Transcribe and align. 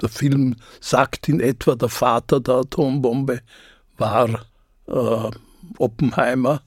Der 0.00 0.08
Film 0.08 0.56
sagt 0.80 1.28
in 1.28 1.40
etwa, 1.40 1.74
der 1.74 1.88
Vater 1.88 2.40
der 2.40 2.56
Atombombe 2.56 3.40
war 3.96 4.46
äh, 4.86 5.30
Oppenheimer 5.78 6.62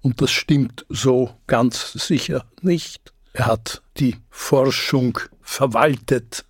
und 0.00 0.20
das 0.20 0.30
stimmt 0.30 0.86
so 0.88 1.30
ganz 1.46 1.92
sicher 1.92 2.44
nicht. 2.62 3.12
Er 3.32 3.46
hat 3.46 3.82
die 3.98 4.16
Forschung 4.30 5.18
verwaltet, 5.42 6.44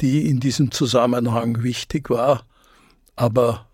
die 0.00 0.28
in 0.28 0.40
diesem 0.40 0.70
Zusammenhang 0.70 1.62
wichtig 1.62 2.10
war, 2.10 2.44
aber 3.14 3.66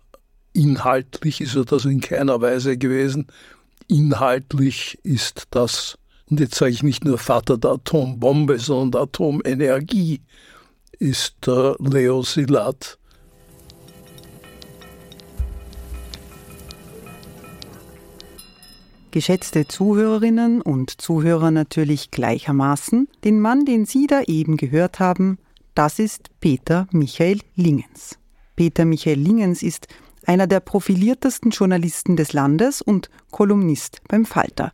inhaltlich 0.53 1.41
ist 1.41 1.55
er 1.55 1.65
das 1.65 1.85
in 1.85 2.01
keiner 2.01 2.41
Weise 2.41 2.77
gewesen. 2.77 3.27
Inhaltlich 3.87 4.99
ist 5.03 5.47
das, 5.51 5.97
und 6.29 6.39
jetzt 6.39 6.55
sage 6.55 6.71
ich 6.71 6.83
nicht 6.83 7.03
nur 7.03 7.17
Vater 7.17 7.57
der 7.57 7.71
Atombombe, 7.71 8.59
sondern 8.59 8.91
der 8.91 9.01
Atomenergie, 9.01 10.21
ist 10.99 11.47
der 11.47 11.77
Leo 11.79 12.23
Silat. 12.23 12.97
Geschätzte 19.11 19.67
Zuhörerinnen 19.67 20.61
und 20.61 21.01
Zuhörer 21.01 21.51
natürlich 21.51 22.11
gleichermaßen, 22.11 23.07
den 23.23 23.39
Mann, 23.39 23.65
den 23.65 23.85
Sie 23.85 24.07
da 24.07 24.21
eben 24.23 24.57
gehört 24.57 24.99
haben, 24.99 25.39
das 25.73 25.99
ist 25.99 26.29
Peter 26.41 26.87
Michael 26.91 27.39
Lingens. 27.55 28.19
Peter 28.55 28.83
Michael 28.83 29.19
Lingens 29.19 29.63
ist 29.63 29.87
einer 30.25 30.47
der 30.47 30.59
profiliertesten 30.59 31.51
Journalisten 31.51 32.17
des 32.17 32.33
Landes 32.33 32.81
und 32.81 33.09
Kolumnist 33.31 34.01
beim 34.09 34.25
Falter. 34.25 34.71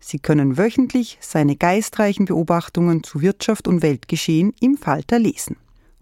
Sie 0.00 0.18
können 0.18 0.56
wöchentlich 0.56 1.18
seine 1.20 1.56
geistreichen 1.56 2.26
Beobachtungen 2.26 3.02
zu 3.02 3.20
Wirtschaft 3.20 3.68
und 3.68 3.82
Weltgeschehen 3.82 4.54
im 4.60 4.76
Falter 4.76 5.18
lesen. 5.18 5.56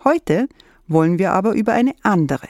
Heute 0.04 0.48
wollen 0.86 1.18
wir 1.18 1.32
aber 1.32 1.54
über 1.54 1.72
eine 1.72 1.94
andere, 2.02 2.48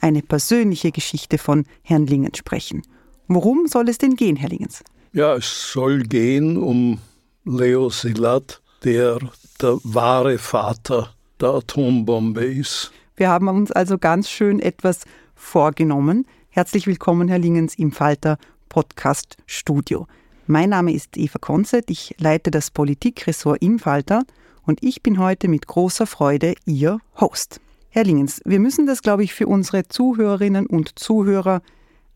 eine 0.00 0.22
persönliche 0.22 0.92
Geschichte 0.92 1.38
von 1.38 1.66
Herrn 1.82 2.06
Lingens 2.06 2.38
sprechen– 2.38 2.82
Worum 3.26 3.66
soll 3.68 3.88
es 3.88 3.96
denn 3.98 4.16
gehen, 4.16 4.36
Herr 4.36 4.50
Lingens? 4.50 4.84
Ja, 5.12 5.34
es 5.36 5.72
soll 5.72 6.02
gehen 6.02 6.58
um 6.58 6.98
Leo 7.44 7.88
Szilard, 7.88 8.60
der 8.84 9.18
der 9.62 9.78
wahre 9.82 10.36
Vater 10.36 11.14
der 11.40 11.48
Atombombe 11.50 12.44
ist. 12.44 12.92
Wir 13.16 13.30
haben 13.30 13.48
uns 13.48 13.72
also 13.72 13.96
ganz 13.96 14.28
schön 14.28 14.60
etwas 14.60 15.04
vorgenommen. 15.34 16.26
Herzlich 16.50 16.86
willkommen, 16.86 17.28
Herr 17.28 17.38
Lingens, 17.38 17.76
im 17.76 17.92
Falter 17.92 18.36
Podcast 18.68 19.36
Studio. 19.46 20.06
Mein 20.46 20.68
Name 20.68 20.92
ist 20.92 21.16
Eva 21.16 21.38
Konzett, 21.38 21.88
ich 21.88 22.16
leite 22.18 22.50
das 22.50 22.70
Politikressort 22.70 23.62
im 23.62 23.78
Falter 23.78 24.24
und 24.66 24.82
ich 24.82 25.02
bin 25.02 25.18
heute 25.18 25.48
mit 25.48 25.66
großer 25.66 26.06
Freude 26.06 26.54
Ihr 26.66 26.98
Host. 27.18 27.62
Herr 27.88 28.04
Lingens, 28.04 28.42
wir 28.44 28.60
müssen 28.60 28.86
das, 28.86 29.00
glaube 29.00 29.24
ich, 29.24 29.32
für 29.32 29.46
unsere 29.46 29.88
Zuhörerinnen 29.88 30.66
und 30.66 30.98
Zuhörer 30.98 31.62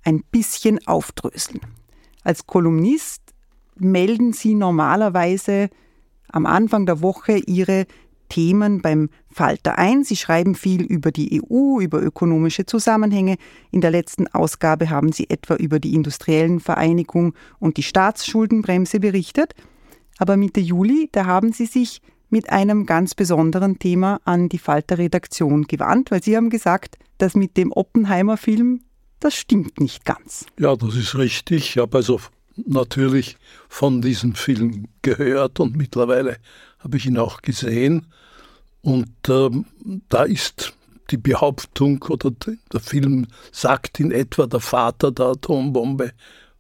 ein 0.04 0.22
bisschen 0.30 0.86
aufdröseln. 0.86 1.60
Als 2.22 2.46
Kolumnist 2.46 3.22
melden 3.76 4.34
Sie 4.34 4.54
normalerweise 4.54 5.70
am 6.30 6.44
Anfang 6.44 6.84
der 6.84 7.00
Woche 7.00 7.38
Ihre 7.38 7.86
Themen 8.28 8.82
beim 8.82 9.10
Falter 9.30 9.78
ein. 9.78 10.04
Sie 10.04 10.16
schreiben 10.16 10.54
viel 10.54 10.82
über 10.82 11.12
die 11.12 11.42
EU, 11.42 11.80
über 11.80 12.02
ökonomische 12.02 12.66
Zusammenhänge. 12.66 13.36
In 13.70 13.80
der 13.80 13.90
letzten 13.90 14.26
Ausgabe 14.28 14.90
haben 14.90 15.12
Sie 15.12 15.28
etwa 15.30 15.54
über 15.54 15.78
die 15.80 15.94
industriellen 15.94 16.60
Vereinigung 16.60 17.34
und 17.58 17.76
die 17.76 17.82
Staatsschuldenbremse 17.82 19.00
berichtet. 19.00 19.54
Aber 20.18 20.36
Mitte 20.36 20.60
Juli, 20.60 21.08
da 21.12 21.26
haben 21.26 21.52
Sie 21.52 21.66
sich 21.66 22.02
mit 22.30 22.50
einem 22.50 22.86
ganz 22.86 23.14
besonderen 23.14 23.78
Thema 23.78 24.20
an 24.24 24.48
die 24.48 24.58
Falter-Redaktion 24.58 25.64
gewandt, 25.64 26.10
weil 26.10 26.22
Sie 26.22 26.36
haben 26.36 26.50
gesagt, 26.50 26.98
dass 27.18 27.34
mit 27.34 27.56
dem 27.56 27.72
Oppenheimer-Film 27.72 28.80
das 29.20 29.34
stimmt 29.34 29.80
nicht 29.80 30.04
ganz. 30.04 30.46
Ja, 30.58 30.76
das 30.76 30.94
ist 30.94 31.16
richtig. 31.16 31.70
Ich 31.70 31.78
habe 31.78 31.96
also 31.96 32.20
natürlich 32.66 33.36
von 33.68 34.00
diesem 34.00 34.34
Film 34.34 34.86
gehört 35.02 35.60
und 35.60 35.76
mittlerweile 35.76 36.38
habe 36.78 36.96
ich 36.96 37.06
ihn 37.06 37.18
auch 37.18 37.42
gesehen. 37.42 38.06
Und 38.82 39.10
ähm, 39.28 39.66
da 40.08 40.22
ist 40.24 40.74
die 41.10 41.16
Behauptung 41.16 42.02
oder 42.08 42.30
der 42.30 42.80
Film 42.80 43.26
sagt 43.50 43.98
in 44.00 44.10
etwa, 44.10 44.46
der 44.46 44.60
Vater 44.60 45.10
der 45.10 45.26
Atombombe 45.26 46.12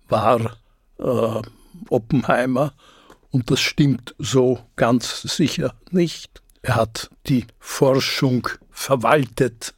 war 0.08 0.56
äh, 0.98 1.42
Oppenheimer. 1.90 2.72
Und 3.30 3.50
das 3.50 3.60
stimmt 3.60 4.14
so 4.18 4.58
ganz 4.76 5.22
sicher 5.22 5.74
nicht. 5.90 6.42
Er 6.62 6.76
hat 6.76 7.10
die 7.26 7.46
Forschung 7.58 8.48
verwaltet 8.70 9.74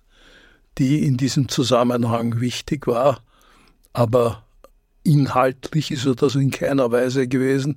die 0.81 1.07
in 1.07 1.19
diesem 1.19 1.49
Zusammenhang 1.49 2.41
wichtig 2.41 2.87
war, 2.87 3.23
aber 3.93 4.45
inhaltlich 5.03 5.91
ist 5.91 6.07
er 6.07 6.15
das 6.15 6.35
in 6.35 6.51
keiner 6.51 6.91
Weise 6.91 7.29
gewesen. 7.29 7.77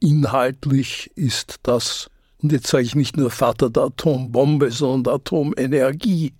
Inhaltlich 0.00 1.10
ist 1.14 1.60
das, 1.62 2.10
und 2.42 2.52
jetzt 2.52 2.66
sage 2.66 2.84
ich 2.84 2.94
nicht 2.94 3.16
nur 3.16 3.30
Vater 3.30 3.70
der 3.70 3.84
Atombombe, 3.84 4.70
sondern 4.70 5.04
der 5.04 5.12
Atomenergie, 5.14 6.34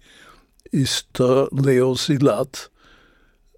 ist 0.72 1.08
der 1.18 1.48
Leo 1.52 1.94
Szilard. 1.94 2.70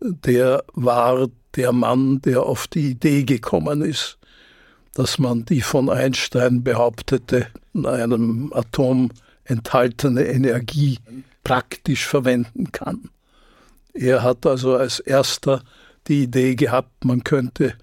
Der 0.00 0.64
war 0.74 1.28
der 1.54 1.72
Mann, 1.72 2.20
der 2.20 2.42
auf 2.42 2.66
die 2.66 2.90
Idee 2.90 3.22
gekommen 3.22 3.82
ist, 3.82 4.18
dass 4.94 5.18
man 5.18 5.44
die 5.44 5.60
von 5.62 5.88
Einstein 5.88 6.62
behauptete, 6.62 7.46
in 7.72 7.86
einem 7.86 8.52
Atom 8.52 9.10
enthaltene 9.44 10.24
Energie 10.24 10.98
praktisch 11.44 12.06
verwenden 12.06 12.72
kann. 12.72 13.10
Er 13.92 14.22
hat 14.22 14.44
also 14.44 14.74
als 14.76 15.00
erster 15.00 15.62
die 16.08 16.24
Idee 16.24 16.56
gehabt, 16.56 17.04
man 17.04 17.22
könnte 17.22 17.74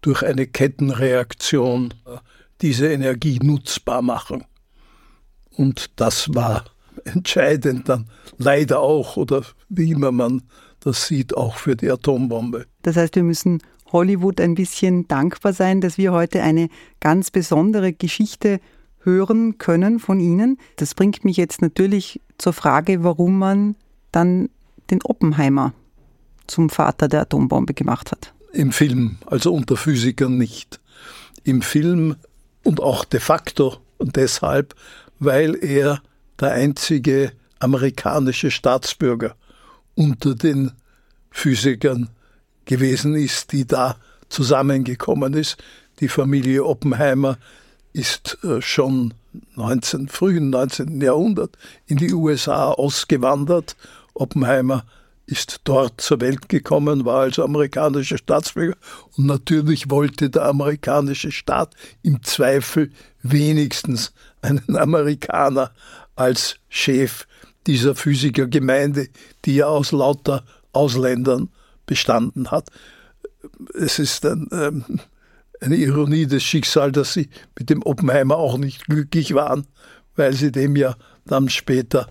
durch 0.00 0.22
eine 0.22 0.46
Kettenreaktion 0.46 1.92
diese 2.62 2.92
Energie 2.92 3.38
nutzbar 3.42 4.02
machen. 4.02 4.44
Und 5.50 5.90
das 5.96 6.34
war 6.34 6.64
entscheidend 7.04 7.88
dann 7.88 8.06
leider 8.38 8.80
auch, 8.80 9.16
oder 9.16 9.42
wie 9.68 9.90
immer 9.90 10.12
man 10.12 10.42
das 10.80 11.06
sieht, 11.06 11.36
auch 11.36 11.56
für 11.56 11.76
die 11.76 11.90
Atombombe. 11.90 12.66
Das 12.82 12.96
heißt, 12.96 13.16
wir 13.16 13.24
müssen 13.24 13.62
Hollywood 13.92 14.40
ein 14.40 14.54
bisschen 14.54 15.08
dankbar 15.08 15.52
sein, 15.52 15.80
dass 15.80 15.98
wir 15.98 16.12
heute 16.12 16.42
eine 16.42 16.68
ganz 17.00 17.30
besondere 17.30 17.92
Geschichte 17.92 18.60
hören 19.00 19.58
können 19.58 19.98
von 19.98 20.20
Ihnen. 20.20 20.58
Das 20.76 20.94
bringt 20.94 21.24
mich 21.24 21.36
jetzt 21.36 21.62
natürlich 21.62 22.20
zur 22.38 22.52
Frage, 22.52 23.04
warum 23.04 23.38
man 23.38 23.76
dann 24.12 24.48
den 24.90 25.02
Oppenheimer 25.02 25.72
zum 26.46 26.70
Vater 26.70 27.08
der 27.08 27.22
Atombombe 27.22 27.74
gemacht 27.74 28.12
hat. 28.12 28.34
Im 28.52 28.72
Film, 28.72 29.18
also 29.26 29.52
unter 29.52 29.76
Physikern 29.76 30.38
nicht. 30.38 30.80
Im 31.44 31.62
Film 31.62 32.16
und 32.66 32.80
auch 32.80 33.04
de 33.04 33.20
facto 33.20 33.76
deshalb, 34.00 34.74
weil 35.20 35.54
er 35.54 36.02
der 36.40 36.52
einzige 36.52 37.32
amerikanische 37.60 38.50
Staatsbürger 38.50 39.36
unter 39.94 40.34
den 40.34 40.72
Physikern 41.30 42.10
gewesen 42.64 43.14
ist, 43.14 43.52
die 43.52 43.66
da 43.66 43.96
zusammengekommen 44.28 45.34
ist. 45.34 45.62
Die 46.00 46.08
Familie 46.08 46.64
Oppenheimer 46.64 47.38
ist 47.92 48.36
äh, 48.42 48.60
schon 48.60 49.14
19, 49.54 50.08
frühen 50.08 50.50
19. 50.50 51.00
Jahrhundert 51.00 51.56
in 51.86 51.98
die 51.98 52.12
USA 52.12 52.72
ausgewandert. 52.72 53.76
Oppenheimer 54.12 54.84
ist 55.26 55.62
dort 55.64 56.00
zur 56.00 56.20
Welt 56.20 56.48
gekommen, 56.48 57.04
war 57.04 57.22
also 57.22 57.44
amerikanischer 57.44 58.16
Staatsbürger 58.16 58.76
und 59.16 59.26
natürlich 59.26 59.90
wollte 59.90 60.30
der 60.30 60.44
amerikanische 60.44 61.32
Staat 61.32 61.74
im 62.02 62.22
Zweifel 62.22 62.90
wenigstens 63.22 64.12
einen 64.40 64.76
Amerikaner 64.76 65.72
als 66.14 66.58
Chef 66.68 67.26
dieser 67.66 67.96
Physikergemeinde, 67.96 69.08
die 69.44 69.56
ja 69.56 69.66
aus 69.66 69.90
lauter 69.90 70.44
Ausländern 70.72 71.48
bestanden 71.86 72.50
hat. 72.50 72.68
Es 73.74 73.98
ist 73.98 74.24
ein, 74.24 74.48
ähm, 74.52 75.00
eine 75.60 75.76
Ironie 75.76 76.26
des 76.26 76.44
Schicksals, 76.44 76.92
dass 76.92 77.12
sie 77.14 77.28
mit 77.58 77.70
dem 77.70 77.82
Oppenheimer 77.82 78.36
auch 78.36 78.58
nicht 78.58 78.86
glücklich 78.86 79.34
waren, 79.34 79.66
weil 80.14 80.32
sie 80.34 80.52
dem 80.52 80.76
ja 80.76 80.96
dann 81.24 81.48
später 81.48 82.08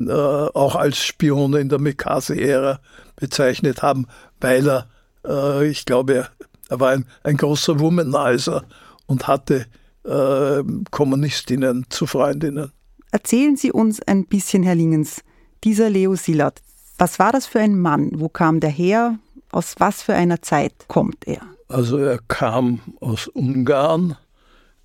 äh, 0.00 0.12
auch 0.12 0.76
als 0.76 0.98
Spion 0.98 1.54
in 1.54 1.68
der 1.68 1.78
Mikase-Ära 1.78 2.80
bezeichnet 3.16 3.82
haben, 3.82 4.06
weil 4.40 4.68
er, 4.68 4.88
äh, 5.26 5.68
ich 5.68 5.84
glaube, 5.84 6.14
er, 6.14 6.28
er 6.68 6.80
war 6.80 6.90
ein, 6.90 7.06
ein, 7.24 7.36
großer 7.36 7.80
Womanizer 7.80 8.64
und 9.06 9.26
hatte 9.26 9.66
äh, 10.04 10.62
Kommunistinnen 10.90 11.86
zu 11.88 12.06
Freundinnen. 12.06 12.72
Erzählen 13.10 13.56
Sie 13.56 13.72
uns 13.72 14.02
ein 14.02 14.26
bisschen, 14.26 14.62
Herr 14.62 14.74
Lingens, 14.74 15.22
dieser 15.64 15.90
Leo 15.90 16.14
Silat, 16.14 16.60
was 16.98 17.18
war 17.18 17.32
das 17.32 17.46
für 17.46 17.60
ein 17.60 17.78
Mann? 17.78 18.10
Wo 18.14 18.28
kam 18.28 18.60
der 18.60 18.70
her? 18.70 19.18
Aus 19.50 19.76
was 19.78 20.02
für 20.02 20.14
einer 20.14 20.42
Zeit 20.42 20.72
kommt 20.88 21.26
er? 21.26 21.40
Also 21.68 21.98
er 21.98 22.18
kam 22.28 22.80
aus 23.00 23.28
Ungarn. 23.28 24.16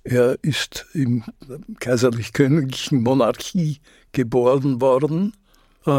Er 0.04 0.36
ist 0.42 0.86
im 0.92 1.24
kaiserlich-königlichen 1.80 3.02
Monarchie 3.02 3.80
geboren 4.14 4.80
worden 4.80 5.34
äh, 5.86 5.90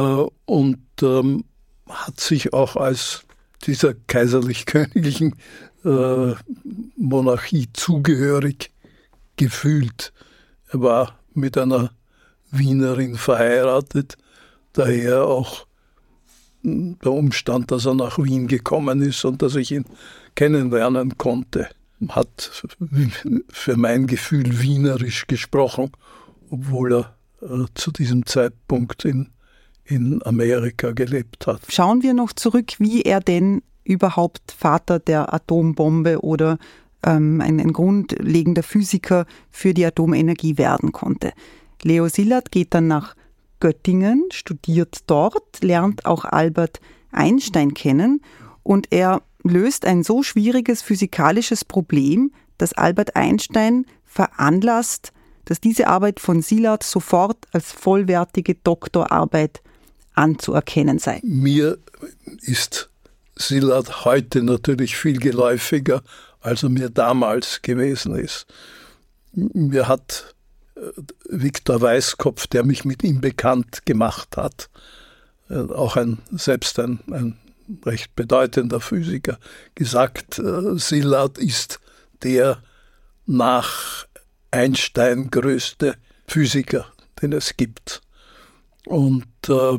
und 0.45 0.79
ähm, 1.03 1.45
hat 1.87 2.19
sich 2.19 2.53
auch 2.53 2.75
als 2.75 3.25
dieser 3.65 3.93
kaiserlich-königlichen 3.93 5.35
äh, 5.85 6.33
Monarchie 6.97 7.67
zugehörig 7.73 8.71
gefühlt. 9.35 10.13
Er 10.69 10.81
war 10.81 11.19
mit 11.33 11.57
einer 11.57 11.91
Wienerin 12.51 13.15
verheiratet, 13.15 14.17
daher 14.73 15.25
auch 15.25 15.67
der 16.63 17.11
Umstand, 17.11 17.69
dass 17.71 17.85
er 17.85 17.93
nach 17.93 18.17
Wien 18.17 18.47
gekommen 18.47 19.01
ist 19.01 19.23
und 19.25 19.41
dass 19.41 19.55
ich 19.55 19.71
ihn 19.71 19.85
kennenlernen 20.35 21.17
konnte, 21.17 21.69
hat 22.09 22.63
für 23.49 23.77
mein 23.77 24.07
Gefühl 24.07 24.61
wienerisch 24.61 25.27
gesprochen, 25.27 25.91
obwohl 26.49 26.93
er 26.93 27.14
äh, 27.45 27.65
zu 27.75 27.91
diesem 27.91 28.25
Zeitpunkt 28.25 29.05
in, 29.05 29.29
in 29.83 30.21
Amerika 30.25 30.91
gelebt 30.91 31.47
hat. 31.47 31.61
Schauen 31.69 32.01
wir 32.03 32.13
noch 32.13 32.33
zurück, 32.33 32.73
wie 32.79 33.03
er 33.03 33.19
denn 33.19 33.61
überhaupt 33.83 34.51
Vater 34.51 34.99
der 34.99 35.33
Atombombe 35.33 36.23
oder 36.23 36.57
ähm, 37.03 37.39
ein, 37.41 37.59
ein 37.59 37.71
grundlegender 37.71 38.63
Physiker 38.63 39.25
für 39.51 39.73
die 39.73 39.85
Atomenergie 39.85 40.57
werden 40.57 40.91
konnte. 40.91 41.33
Leo 41.83 42.09
Szilard 42.09 42.51
geht 42.51 42.73
dann 42.73 42.87
nach 42.87 43.15
Göttingen, 43.59 44.25
studiert 44.31 44.99
dort, 45.07 45.63
lernt 45.63 46.05
auch 46.05 46.25
Albert 46.25 46.79
Einstein 47.11 47.73
kennen 47.73 48.21
und 48.63 48.87
er 48.91 49.21
löst 49.43 49.85
ein 49.85 50.03
so 50.03 50.23
schwieriges 50.23 50.81
physikalisches 50.81 51.63
Problem, 51.63 52.31
dass 52.57 52.73
Albert 52.73 53.15
Einstein 53.15 53.85
veranlasst, 54.03 55.13
dass 55.45 55.61
diese 55.61 55.87
Arbeit 55.87 56.19
von 56.19 56.41
Szilard 56.41 56.83
sofort 56.83 57.37
als 57.51 57.71
vollwertige 57.71 58.55
Doktorarbeit 58.55 59.61
anzuerkennen 60.13 60.99
sei. 60.99 61.19
Mir 61.23 61.77
ist 62.41 62.89
Szilard 63.37 64.05
heute 64.05 64.43
natürlich 64.43 64.95
viel 64.95 65.19
geläufiger, 65.19 66.01
als 66.41 66.63
er 66.63 66.69
mir 66.69 66.89
damals 66.89 67.61
gewesen 67.61 68.15
ist. 68.15 68.45
Mir 69.33 69.87
hat 69.87 70.35
Viktor 71.29 71.81
Weißkopf, 71.81 72.47
der 72.47 72.63
mich 72.63 72.85
mit 72.85 73.03
ihm 73.03 73.21
bekannt 73.21 73.85
gemacht 73.85 74.37
hat, 74.37 74.69
äh, 75.49 75.59
auch 75.59 75.95
ein, 75.95 76.19
selbst 76.31 76.79
ein, 76.79 76.99
ein 77.11 77.37
recht 77.85 78.15
bedeutender 78.15 78.79
Physiker, 78.79 79.39
gesagt, 79.73 80.39
äh, 80.39 80.77
Szilard 80.77 81.37
ist 81.37 81.79
der 82.23 82.61
nach 83.25 84.05
Einstein 84.55 85.29
größte 85.29 85.95
Physiker, 86.27 86.85
den 87.21 87.33
es 87.33 87.57
gibt. 87.57 88.01
Und 88.85 89.25
äh, 89.47 89.77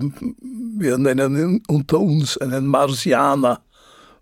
wir 0.79 0.99
nennen 0.99 1.37
ihn 1.37 1.63
unter 1.67 1.99
uns 1.99 2.37
einen 2.37 2.67
Marsianer, 2.67 3.63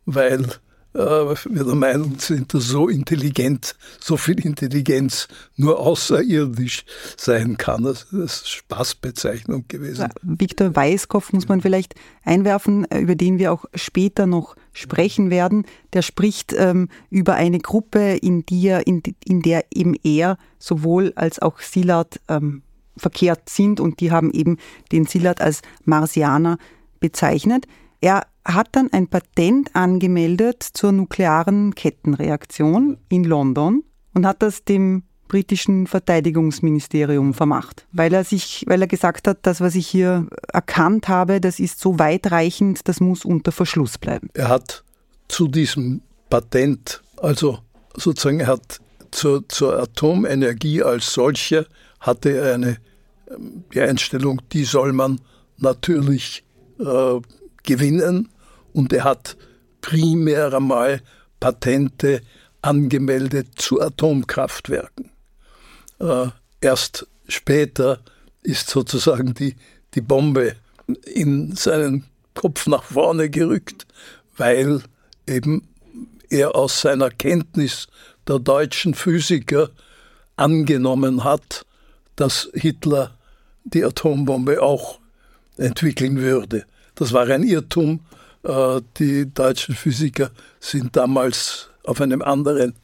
weil 0.04 0.46
wir 0.94 1.64
der 1.64 1.74
Meinung 1.74 2.18
sind, 2.18 2.54
dass 2.54 2.66
so 2.66 2.88
intelligent, 2.88 3.74
so 3.98 4.16
viel 4.16 4.38
Intelligenz 4.44 5.26
nur 5.56 5.80
außerirdisch 5.80 6.84
sein 7.16 7.56
kann. 7.56 7.82
Das 7.82 8.04
ist 8.12 8.48
Spaßbezeichnung 8.48 9.64
gewesen. 9.66 10.08
Viktor 10.22 10.74
Weißkopf 10.74 11.32
muss 11.32 11.48
man 11.48 11.60
vielleicht 11.60 11.96
einwerfen, 12.24 12.88
äh, 12.90 13.00
über 13.00 13.16
den 13.16 13.38
wir 13.38 13.52
auch 13.52 13.64
später 13.74 14.26
noch 14.26 14.54
sprechen 14.72 15.30
werden. 15.30 15.66
Der 15.92 16.02
spricht 16.02 16.52
ähm, 16.56 16.88
über 17.10 17.34
eine 17.34 17.58
Gruppe, 17.58 18.16
in, 18.16 18.46
die 18.46 18.68
er, 18.68 18.86
in, 18.86 19.02
in, 19.24 19.42
der 19.42 19.64
eben 19.74 19.94
er 20.04 20.38
sowohl 20.58 21.12
als 21.16 21.40
auch 21.40 21.58
Szilard 21.58 22.20
ähm, 22.28 22.62
verkehrt 22.96 23.48
sind 23.48 23.80
und 23.80 23.98
die 23.98 24.12
haben 24.12 24.30
eben 24.30 24.58
den 24.92 25.06
Szilard 25.06 25.40
als 25.40 25.62
Marsianer 25.84 26.58
bezeichnet. 27.00 27.66
Er 28.00 28.26
hat 28.44 28.68
dann 28.72 28.92
ein 28.92 29.08
Patent 29.08 29.74
angemeldet 29.74 30.62
zur 30.62 30.92
nuklearen 30.92 31.74
Kettenreaktion 31.74 32.98
in 33.08 33.24
London 33.24 33.82
und 34.12 34.26
hat 34.26 34.42
das 34.42 34.64
dem 34.64 35.04
britischen 35.28 35.86
Verteidigungsministerium 35.86 37.32
vermacht, 37.34 37.86
weil 37.92 38.12
er 38.12 38.24
sich, 38.24 38.64
weil 38.68 38.82
er 38.82 38.86
gesagt 38.86 39.26
hat, 39.26 39.38
das, 39.42 39.60
was 39.60 39.74
ich 39.74 39.86
hier 39.86 40.28
erkannt 40.52 41.08
habe, 41.08 41.40
das 41.40 41.58
ist 41.58 41.80
so 41.80 41.98
weitreichend, 41.98 42.86
das 42.86 43.00
muss 43.00 43.24
unter 43.24 43.50
Verschluss 43.50 43.98
bleiben. 43.98 44.28
Er 44.34 44.48
hat 44.48 44.84
zu 45.28 45.48
diesem 45.48 46.02
Patent, 46.28 47.02
also 47.16 47.58
sozusagen, 47.96 48.40
er 48.40 48.48
hat 48.48 48.80
zur, 49.10 49.48
zur 49.48 49.80
Atomenergie 49.80 50.82
als 50.82 51.12
solche 51.12 51.66
hatte 52.00 52.36
er 52.36 52.54
eine 52.54 52.76
ähm, 53.30 53.64
die 53.72 53.80
Einstellung, 53.80 54.42
die 54.52 54.64
soll 54.64 54.92
man 54.92 55.20
natürlich 55.56 56.44
äh, 56.78 57.20
gewinnen 57.62 58.28
und 58.74 58.92
er 58.92 59.04
hat 59.04 59.38
primär 59.80 60.52
einmal 60.52 61.00
Patente 61.40 62.20
angemeldet 62.60 63.48
zu 63.56 63.80
Atomkraftwerken. 63.80 65.10
Äh, 66.00 66.26
erst 66.60 67.06
später 67.28 68.00
ist 68.42 68.68
sozusagen 68.68 69.32
die, 69.34 69.56
die 69.94 70.00
Bombe 70.00 70.56
in 71.06 71.56
seinen 71.56 72.04
Kopf 72.34 72.66
nach 72.66 72.82
vorne 72.82 73.30
gerückt, 73.30 73.86
weil 74.36 74.82
eben 75.26 75.68
er 76.28 76.54
aus 76.54 76.80
seiner 76.80 77.10
Kenntnis 77.10 77.86
der 78.26 78.38
deutschen 78.38 78.94
Physiker 78.94 79.70
angenommen 80.36 81.24
hat, 81.24 81.64
dass 82.16 82.50
Hitler 82.54 83.16
die 83.64 83.84
Atombombe 83.84 84.62
auch 84.62 84.98
entwickeln 85.56 86.18
würde. 86.18 86.64
Das 86.94 87.12
war 87.12 87.26
ein 87.28 87.42
Irrtum. 87.42 88.00
Äh, 88.44 88.80
die 88.98 89.32
deutschen 89.32 89.74
Physiker 89.74 90.30
sind 90.60 90.96
damals 90.96 91.70
auf 91.84 92.00
einem 92.00 92.22
anderen 92.22 92.74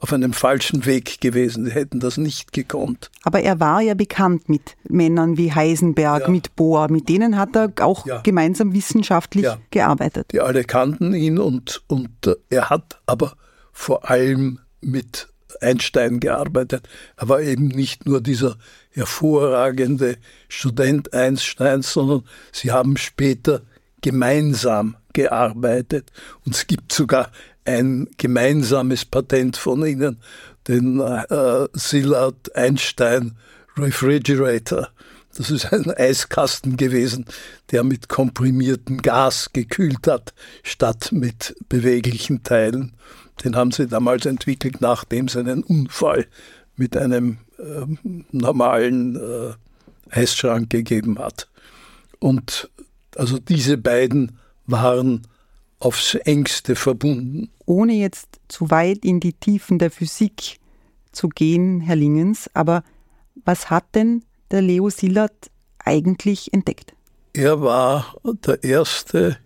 auf 0.00 0.14
einem 0.14 0.32
falschen 0.32 0.86
Weg 0.86 1.20
gewesen. 1.20 1.66
Sie 1.66 1.72
hätten 1.72 2.00
das 2.00 2.16
nicht 2.16 2.52
gekonnt. 2.54 3.10
Aber 3.22 3.40
er 3.40 3.60
war 3.60 3.82
ja 3.82 3.92
bekannt 3.92 4.48
mit 4.48 4.76
Männern 4.88 5.36
wie 5.36 5.52
Heisenberg, 5.52 6.22
ja. 6.22 6.28
mit 6.28 6.56
Bohr. 6.56 6.90
Mit 6.90 7.10
denen 7.10 7.36
hat 7.36 7.54
er 7.54 7.70
auch 7.80 8.06
ja. 8.06 8.20
gemeinsam 8.22 8.72
wissenschaftlich 8.72 9.44
ja. 9.44 9.58
gearbeitet. 9.70 10.32
Die 10.32 10.40
alle 10.40 10.64
kannten 10.64 11.12
ihn 11.12 11.38
und, 11.38 11.82
und 11.86 12.26
äh, 12.26 12.34
er 12.48 12.70
hat 12.70 12.98
aber 13.04 13.34
vor 13.72 14.08
allem 14.10 14.58
mit 14.80 15.28
Einstein 15.60 16.20
gearbeitet. 16.20 16.88
Er 17.16 17.28
war 17.28 17.42
eben 17.42 17.68
nicht 17.68 18.06
nur 18.06 18.22
dieser 18.22 18.56
hervorragende 18.90 20.16
Student 20.48 21.12
Einsteins, 21.12 21.92
sondern 21.92 22.22
sie 22.52 22.70
haben 22.70 22.96
später 22.96 23.62
gemeinsam 24.00 24.96
gearbeitet. 25.12 26.10
Und 26.44 26.54
es 26.54 26.66
gibt 26.66 26.92
sogar 26.92 27.30
ein 27.64 28.08
gemeinsames 28.16 29.04
Patent 29.04 29.56
von 29.56 29.84
ihnen, 29.84 30.18
den 30.68 31.00
äh, 31.00 31.68
Szilard 31.76 32.54
Einstein 32.54 33.36
Refrigerator. 33.76 34.88
Das 35.36 35.50
ist 35.50 35.72
ein 35.72 35.90
Eiskasten 35.90 36.76
gewesen, 36.76 37.24
der 37.70 37.84
mit 37.84 38.08
komprimiertem 38.08 38.98
Gas 38.98 39.50
gekühlt 39.52 40.06
hat, 40.06 40.34
statt 40.62 41.12
mit 41.12 41.54
beweglichen 41.68 42.42
Teilen. 42.42 42.92
Den 43.44 43.56
haben 43.56 43.70
sie 43.70 43.86
damals 43.86 44.26
entwickelt, 44.26 44.80
nachdem 44.80 45.26
es 45.26 45.36
einen 45.36 45.62
Unfall 45.62 46.26
mit 46.76 46.96
einem 46.96 47.38
äh, 47.58 47.86
normalen 48.32 49.16
äh, 49.16 49.52
Eisschrank 50.10 50.68
gegeben 50.70 51.18
hat. 51.18 51.48
Und 52.18 52.68
also 53.16 53.38
diese 53.38 53.76
beiden 53.78 54.38
waren 54.66 55.26
aufs 55.78 56.14
engste 56.14 56.76
verbunden. 56.76 57.50
Ohne 57.66 57.94
jetzt 57.94 58.40
zu 58.48 58.70
weit 58.70 59.04
in 59.04 59.20
die 59.20 59.32
Tiefen 59.32 59.78
der 59.78 59.90
Physik 59.90 60.58
zu 61.12 61.28
gehen, 61.28 61.80
Herr 61.80 61.96
Lingens, 61.96 62.50
aber 62.54 62.84
was 63.44 63.70
hat 63.70 63.94
denn 63.94 64.24
der 64.50 64.62
Leo 64.62 64.90
Szilard 64.90 65.50
eigentlich 65.78 66.52
entdeckt? 66.52 66.94
Er 67.32 67.60
war 67.62 68.14
der 68.24 68.62
Erste, 68.62 69.38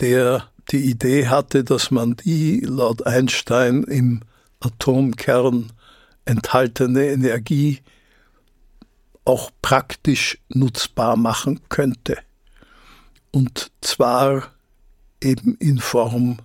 der 0.00 0.48
die 0.70 0.90
Idee 0.90 1.28
hatte, 1.28 1.64
dass 1.64 1.90
man 1.90 2.16
die 2.16 2.60
laut 2.60 3.06
Einstein 3.06 3.84
im 3.84 4.20
Atomkern 4.60 5.72
enthaltene 6.24 7.06
Energie 7.06 7.80
auch 9.24 9.50
praktisch 9.60 10.38
nutzbar 10.48 11.16
machen 11.16 11.60
könnte. 11.68 12.18
Und 13.32 13.72
zwar 13.80 14.52
eben 15.20 15.56
in 15.56 15.78
Form 15.78 16.38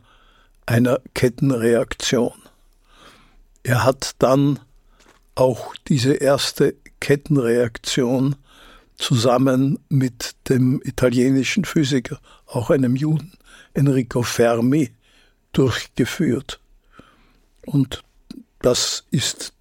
einer 0.66 1.00
Kettenreaktion. 1.14 2.34
Er 3.64 3.84
hat 3.84 4.16
dann 4.20 4.60
auch 5.36 5.76
diese 5.88 6.14
erste 6.14 6.76
Kettenreaktion 7.00 8.36
zusammen 8.98 9.80
mit 9.90 10.36
dem 10.50 10.82
italienischen 10.84 11.66
Physiker, 11.66 12.20
auch 12.48 12.70
einem 12.70 12.96
Juden, 12.96 13.34
Enrico 13.74 14.24
Fermi, 14.24 14.92
durchgeführt. 15.54 16.60
Und 17.66 18.04
das 18.60 19.06
ist 19.12 19.54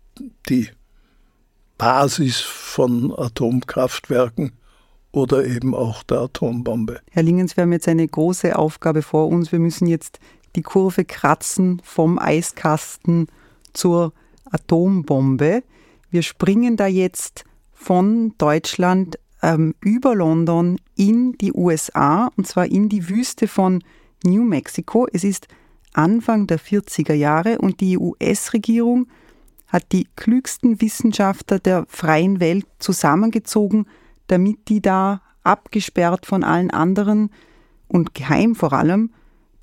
die 0.49 0.71
Basis 1.77 2.41
von 2.41 3.13
Atomkraftwerken 3.17 4.53
oder 5.17 5.47
eben 5.47 5.75
auch 5.75 6.03
der 6.03 6.19
Atombombe. 6.19 7.01
Herr 7.11 7.23
Lingens, 7.23 7.57
wir 7.57 7.63
haben 7.63 7.73
jetzt 7.73 7.89
eine 7.89 8.07
große 8.07 8.55
Aufgabe 8.55 9.01
vor 9.01 9.29
uns. 9.29 9.51
Wir 9.51 9.59
müssen 9.59 9.87
jetzt 9.87 10.19
die 10.57 10.63
Kurve 10.63 11.07
kratzen 11.07 11.81
vom 11.83 12.19
Eiskasten 12.19 13.29
zur 13.73 14.13
Atombombe. 14.45 15.63
Wir 16.11 16.23
springen 16.23 16.77
da 16.77 16.87
jetzt 16.87 17.45
von 17.73 18.35
Deutschland 18.37 19.19
ähm, 19.41 19.75
über 19.81 20.15
London 20.15 20.79
in 20.97 21.33
die 21.39 21.55
USA 21.55 22.31
und 22.37 22.47
zwar 22.47 22.67
in 22.67 22.91
die 22.91 23.09
Wüste 23.09 23.49
von 23.49 23.83
New 24.23 24.45
Mexico. 24.45 25.07
Es 25.11 25.25
ist 25.25 25.49
Anfang 25.95 26.47
der 26.47 26.61
40er 26.61 27.15
Jahre 27.15 27.57
und 27.57 27.81
die 27.81 27.97
US-Regierung 27.97 29.07
hat 29.67 29.93
die 29.93 30.09
klügsten 30.15 30.83
Wissenschaftler 30.83 31.59
der 31.59 31.87
freien 31.89 32.39
Welt 32.39 32.67
zusammengezogen, 32.79 33.87
damit 34.27 34.69
die 34.69 34.81
da 34.81 35.23
abgesperrt 35.43 36.27
von 36.27 36.45
allen 36.45 36.71
anderen 36.71 37.31
und 37.89 38.15
geheim 38.15 38.55
vor 38.55 38.73
allem 38.73 39.13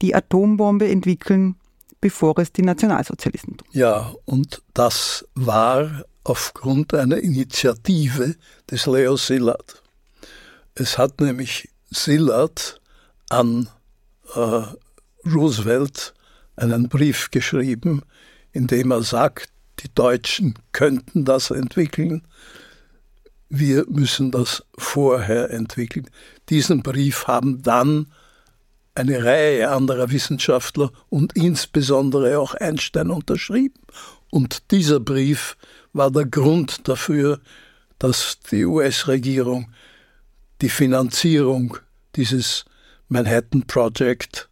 die 0.01 0.15
Atombombe 0.15 0.89
entwickeln, 0.89 1.55
bevor 2.01 2.37
es 2.39 2.51
die 2.51 2.61
Nationalsozialisten 2.61 3.57
tun. 3.57 3.67
Ja, 3.71 4.13
und 4.25 4.61
das 4.73 5.25
war 5.35 6.05
aufgrund 6.23 6.93
einer 6.93 7.17
Initiative 7.17 8.35
des 8.69 8.85
Leo 8.85 9.17
Szilard. 9.17 9.81
Es 10.75 10.97
hat 10.97 11.21
nämlich 11.21 11.69
Szilard 11.93 12.81
an 13.29 13.69
äh, 14.35 14.63
Roosevelt 15.25 16.13
einen 16.55 16.89
Brief 16.89 17.31
geschrieben, 17.31 18.03
in 18.51 18.67
dem 18.67 18.91
er 18.91 19.03
sagt, 19.03 19.49
die 19.79 19.93
Deutschen 19.93 20.55
könnten 20.71 21.25
das 21.25 21.51
entwickeln, 21.51 22.27
wir 23.55 23.85
müssen 23.87 24.31
das 24.31 24.65
vorher 24.79 25.51
entwickeln. 25.51 26.09
Diesen 26.49 26.81
Brief 26.81 27.27
haben 27.27 27.61
dann 27.61 28.07
eine 28.95 29.23
Reihe 29.23 29.69
anderer 29.69 30.09
Wissenschaftler 30.09 30.91
und 31.09 31.35
insbesondere 31.35 32.39
auch 32.39 32.55
Einstein 32.55 33.11
unterschrieben. 33.11 33.79
Und 34.31 34.71
dieser 34.71 34.99
Brief 34.99 35.55
war 35.93 36.09
der 36.09 36.25
Grund 36.25 36.87
dafür, 36.87 37.39
dass 37.99 38.39
die 38.49 38.65
US-Regierung 38.65 39.71
die 40.61 40.69
Finanzierung 40.69 41.77
dieses 42.15 42.65
Manhattan 43.07 43.67
Project 43.67 44.49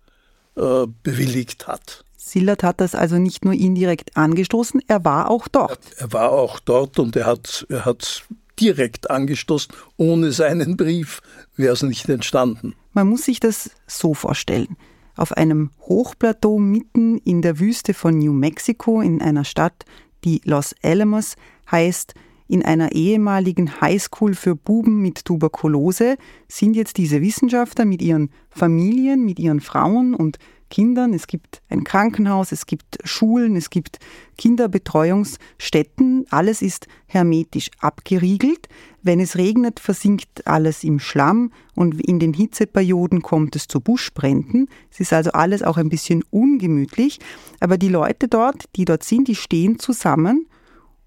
äh, 0.57 0.85
bewilligt 1.01 1.65
hat. 1.67 2.05
Sillert 2.17 2.61
hat 2.61 2.81
das 2.81 2.93
also 2.93 3.17
nicht 3.17 3.43
nur 3.45 3.55
indirekt 3.55 4.15
angestoßen, 4.15 4.79
er 4.87 5.03
war 5.03 5.31
auch 5.31 5.47
dort. 5.47 5.79
Er 5.97 6.13
war 6.13 6.31
auch 6.31 6.59
dort 6.59 6.99
und 6.99 7.15
er 7.15 7.25
hat, 7.25 7.65
er 7.67 7.83
hat 7.83 8.23
direkt 8.61 9.09
angestoßen. 9.09 9.73
Ohne 9.97 10.31
seinen 10.31 10.77
Brief 10.77 11.21
wäre 11.55 11.73
es 11.73 11.83
nicht 11.83 12.07
entstanden. 12.07 12.75
Man 12.93 13.09
muss 13.09 13.25
sich 13.25 13.39
das 13.39 13.71
so 13.87 14.13
vorstellen. 14.13 14.77
Auf 15.15 15.33
einem 15.33 15.71
Hochplateau 15.81 16.59
mitten 16.59 17.17
in 17.17 17.41
der 17.41 17.59
Wüste 17.59 17.93
von 17.93 18.17
New 18.17 18.33
Mexico 18.33 19.01
in 19.01 19.21
einer 19.21 19.43
Stadt, 19.43 19.85
die 20.23 20.41
Los 20.45 20.75
Alamos 20.83 21.35
heißt, 21.69 22.13
in 22.51 22.65
einer 22.65 22.91
ehemaligen 22.91 23.79
Highschool 23.79 24.33
für 24.33 24.57
Buben 24.57 25.01
mit 25.01 25.23
Tuberkulose 25.23 26.17
sind 26.49 26.75
jetzt 26.75 26.97
diese 26.97 27.21
Wissenschaftler 27.21 27.85
mit 27.85 28.01
ihren 28.01 28.29
Familien, 28.49 29.23
mit 29.23 29.39
ihren 29.39 29.61
Frauen 29.61 30.13
und 30.13 30.37
Kindern, 30.69 31.13
es 31.13 31.27
gibt 31.27 31.61
ein 31.69 31.85
Krankenhaus, 31.85 32.51
es 32.51 32.65
gibt 32.65 32.97
Schulen, 33.05 33.55
es 33.55 33.69
gibt 33.69 33.99
Kinderbetreuungsstätten, 34.37 36.25
alles 36.29 36.61
ist 36.61 36.87
hermetisch 37.05 37.71
abgeriegelt. 37.79 38.67
Wenn 39.01 39.21
es 39.21 39.37
regnet, 39.37 39.79
versinkt 39.79 40.45
alles 40.45 40.83
im 40.83 40.99
Schlamm 40.99 41.53
und 41.73 42.01
in 42.01 42.19
den 42.19 42.33
Hitzeperioden 42.33 43.21
kommt 43.21 43.55
es 43.55 43.67
zu 43.67 43.79
Buschbränden. 43.79 44.67
Es 44.91 44.99
ist 44.99 45.13
also 45.13 45.31
alles 45.31 45.63
auch 45.63 45.77
ein 45.77 45.89
bisschen 45.89 46.21
ungemütlich, 46.31 47.19
aber 47.61 47.77
die 47.77 47.89
Leute 47.89 48.27
dort, 48.27 48.65
die 48.75 48.83
dort 48.83 49.03
sind, 49.03 49.29
die 49.29 49.35
stehen 49.35 49.79
zusammen 49.79 50.47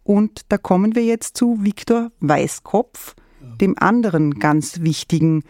und 0.05 0.43
da 0.51 0.59
kommen 0.59 0.95
wir 0.95 1.05
jetzt 1.05 1.37
zu 1.37 1.65
Viktor 1.65 2.13
Weißkopf, 2.21 3.17
dem 3.61 3.77
anderen 3.79 4.39
ganz 4.39 4.81
wichtigen 4.81 5.45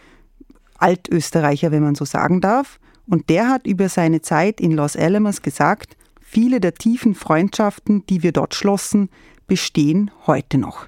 Altösterreicher, 0.77 1.71
wenn 1.71 1.83
man 1.83 1.95
so 1.95 2.05
sagen 2.05 2.41
darf. 2.41 2.79
Und 3.07 3.29
der 3.29 3.49
hat 3.49 3.67
über 3.67 3.89
seine 3.89 4.21
Zeit 4.21 4.59
in 4.59 4.71
Los 4.71 4.95
Alamos 4.95 5.41
gesagt, 5.41 5.95
viele 6.19 6.59
der 6.59 6.73
tiefen 6.73 7.15
Freundschaften, 7.15 8.05
die 8.07 8.23
wir 8.23 8.31
dort 8.31 8.55
schlossen, 8.55 9.09
bestehen 9.47 10.11
heute 10.25 10.57
noch. 10.57 10.87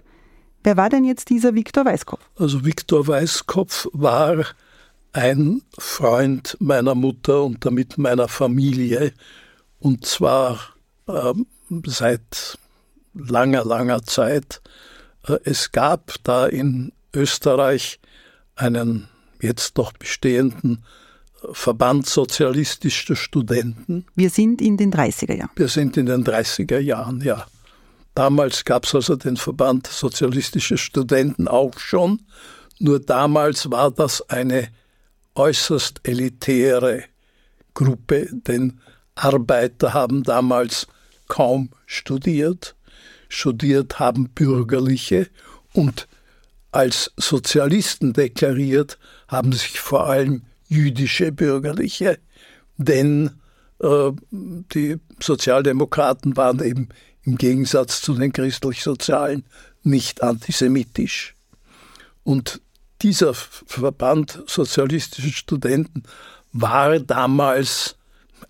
Wer 0.64 0.78
war 0.78 0.90
denn 0.90 1.04
jetzt 1.04 1.30
dieser 1.30 1.54
Viktor 1.54 1.86
Weißkopf? 1.86 2.22
Also 2.36 2.66
Viktor 2.66 3.08
Weißkopf 3.08 3.88
war 3.94 4.46
ein 5.14 5.62
Freund 5.78 6.58
meiner 6.60 6.96
Mutter 6.96 7.44
und 7.44 7.64
damit 7.66 7.98
meiner 7.98 8.28
Familie 8.28 9.14
und 9.80 10.06
zwar 10.06 10.60
äh, 11.08 11.34
seit 11.86 12.58
langer, 13.18 13.66
langer 13.66 14.04
Zeit. 14.04 14.62
Äh, 15.28 15.38
es 15.44 15.72
gab 15.72 16.16
da 16.24 16.48
in 16.48 16.92
Österreich 17.14 18.00
einen 18.56 19.08
jetzt 19.42 19.78
noch 19.78 19.94
bestehenden 19.94 20.84
Verband 21.52 22.08
sozialistischer 22.08 23.16
Studenten. 23.16 24.06
Wir 24.16 24.30
sind 24.30 24.62
in 24.62 24.78
den 24.78 24.92
30er 24.92 25.36
Jahren. 25.36 25.52
Wir 25.56 25.68
sind 25.68 25.96
in 25.98 26.08
den 26.08 26.24
30er 26.24 26.80
Jahren, 26.80 27.22
ja. 27.22 27.46
Damals 28.16 28.66
gab 28.66 28.86
es 28.86 28.96
also 28.96 29.16
den 29.16 29.38
Verband 29.38 29.86
sozialistischer 29.86 30.78
Studenten 30.78 31.48
auch 31.48 31.78
schon, 31.78 32.22
nur 32.80 33.00
damals 33.00 33.70
war 33.70 33.92
das 33.92 34.28
eine 34.30 34.70
äußerst 35.36 36.02
elitäre 36.04 37.04
Gruppe, 37.74 38.28
denn 38.32 38.80
Arbeiter 39.14 39.94
haben 39.94 40.24
damals 40.24 40.88
kaum 41.28 41.70
studiert, 41.86 42.76
studiert 43.30 44.00
haben 44.00 44.30
Bürgerliche 44.30 45.28
und 45.74 46.08
als 46.72 47.12
Sozialisten 47.18 48.14
deklariert 48.14 48.98
haben 49.28 49.52
sich 49.54 49.80
vor 49.80 50.08
allem 50.08 50.44
jüdische 50.68 51.32
Bürgerliche, 51.32 52.20
denn 52.78 53.32
äh, 53.80 54.12
die 54.32 54.98
Sozialdemokraten 55.22 56.36
waren 56.38 56.62
eben 56.64 56.90
im 57.24 57.38
Gegensatz 57.38 58.02
zu 58.02 58.14
den 58.14 58.32
christlich-sozialen 58.32 59.44
nicht 59.84 60.24
antisemitisch. 60.24 61.36
Und 62.24 62.62
dieser 63.02 63.34
Verband 63.34 64.44
sozialistischer 64.48 65.32
Studenten 65.32 66.04
war 66.52 67.00
damals 67.00 67.96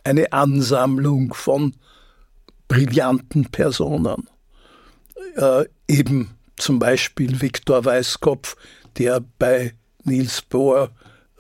eine 0.04 0.32
Ansammlung 0.32 1.34
von 1.34 1.76
brillanten 2.68 3.46
Personen. 3.46 4.30
Äh, 5.36 5.66
eben 5.88 6.32
zum 6.56 6.80
Beispiel 6.80 7.42
Viktor 7.42 7.86
Weißkopf, 7.86 8.56
der 8.98 9.24
bei 9.38 9.74
Niels 10.04 10.42
Bohr 10.42 10.92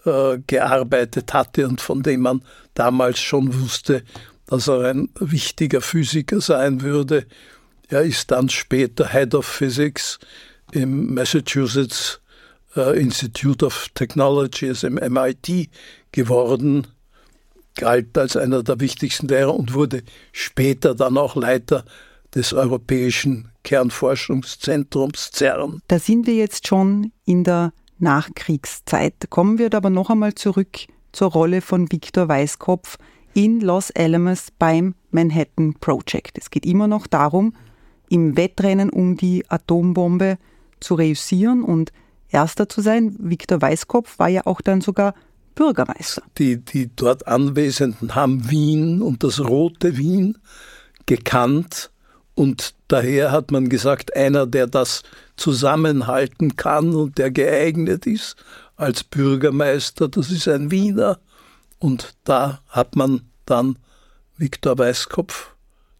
äh, 0.05 0.37
gearbeitet 0.45 1.33
hatte 1.33 1.67
und 1.67 1.81
von 1.81 2.03
dem 2.03 2.21
man 2.21 2.43
damals 2.73 3.19
schon 3.19 3.59
wusste, 3.61 4.03
dass 4.45 4.67
er 4.67 4.85
ein 4.85 5.09
wichtiger 5.19 5.81
Physiker 5.81 6.39
sein 6.39 6.81
würde. 6.81 7.25
Er 7.89 8.03
ist 8.03 8.31
dann 8.31 8.49
später 8.49 9.09
Head 9.09 9.33
of 9.35 9.45
Physics 9.45 10.19
im 10.71 11.13
Massachusetts 11.13 12.21
äh, 12.75 12.99
Institute 12.99 13.65
of 13.65 13.89
Technology, 13.95 14.69
also 14.69 14.87
im 14.87 14.95
MIT, 14.95 15.69
geworden, 16.11 16.87
galt 17.75 18.17
als 18.17 18.35
einer 18.35 18.63
der 18.63 18.79
wichtigsten 18.79 19.27
Lehrer 19.27 19.53
und 19.53 19.73
wurde 19.73 20.03
später 20.31 20.95
dann 20.95 21.17
auch 21.17 21.35
Leiter 21.35 21.85
des 22.33 22.53
Europäischen 22.53 23.49
Kernforschungszentrums 23.63 25.31
CERN. 25.33 25.81
Da 25.87 25.99
sind 25.99 26.27
wir 26.27 26.35
jetzt 26.35 26.67
schon 26.67 27.11
in 27.25 27.43
der 27.43 27.73
Nachkriegszeit. 27.99 29.29
Kommen 29.29 29.57
wir 29.57 29.73
aber 29.73 29.89
noch 29.89 30.09
einmal 30.09 30.35
zurück 30.35 30.77
zur 31.11 31.31
Rolle 31.31 31.61
von 31.61 31.91
Viktor 31.91 32.27
Weißkopf 32.27 32.97
in 33.33 33.59
Los 33.59 33.91
Alamos 33.91 34.47
beim 34.57 34.95
Manhattan 35.11 35.73
Project. 35.79 36.37
Es 36.37 36.49
geht 36.49 36.65
immer 36.65 36.87
noch 36.87 37.07
darum, 37.07 37.53
im 38.09 38.37
Wettrennen 38.37 38.89
um 38.89 39.17
die 39.17 39.43
Atombombe 39.49 40.37
zu 40.79 40.95
reüssieren 40.95 41.63
und 41.63 41.91
Erster 42.29 42.67
zu 42.67 42.81
sein. 42.81 43.15
Viktor 43.19 43.61
Weißkopf 43.61 44.19
war 44.19 44.27
ja 44.27 44.45
auch 44.45 44.61
dann 44.61 44.81
sogar 44.81 45.13
Bürgermeister. 45.55 46.23
Die, 46.37 46.57
die 46.57 46.89
dort 46.95 47.27
Anwesenden 47.27 48.15
haben 48.15 48.49
Wien 48.49 49.01
und 49.01 49.23
das 49.23 49.39
rote 49.39 49.97
Wien 49.97 50.37
gekannt 51.05 51.89
und 52.37 52.75
daher 52.87 53.31
hat 53.31 53.49
man 53.49 53.67
gesagt, 53.67 54.15
einer, 54.15 54.45
der 54.45 54.67
das 54.67 55.01
zusammenhalten 55.37 56.55
kann 56.55 56.93
und 56.93 57.17
der 57.17 57.31
geeignet 57.31 58.05
ist 58.05 58.35
als 58.75 59.03
Bürgermeister, 59.03 60.07
das 60.07 60.29
ist 60.29 60.47
ein 60.47 60.69
Wiener. 60.69 61.17
Und 61.79 62.13
da 62.25 62.61
hat 62.69 62.95
man 62.95 63.21
dann 63.47 63.79
Viktor 64.37 64.77
Weißkopf 64.77 65.55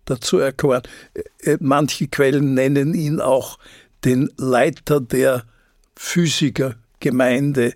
dazu 0.05 0.37
erkoren. 0.37 0.83
Äh, 1.39 1.57
manche 1.59 2.07
Quellen 2.07 2.53
nennen 2.53 2.93
ihn 2.93 3.19
auch 3.19 3.57
den 4.05 4.29
Leiter 4.37 5.01
der 5.01 5.43
Physikergemeinde. 5.95 7.73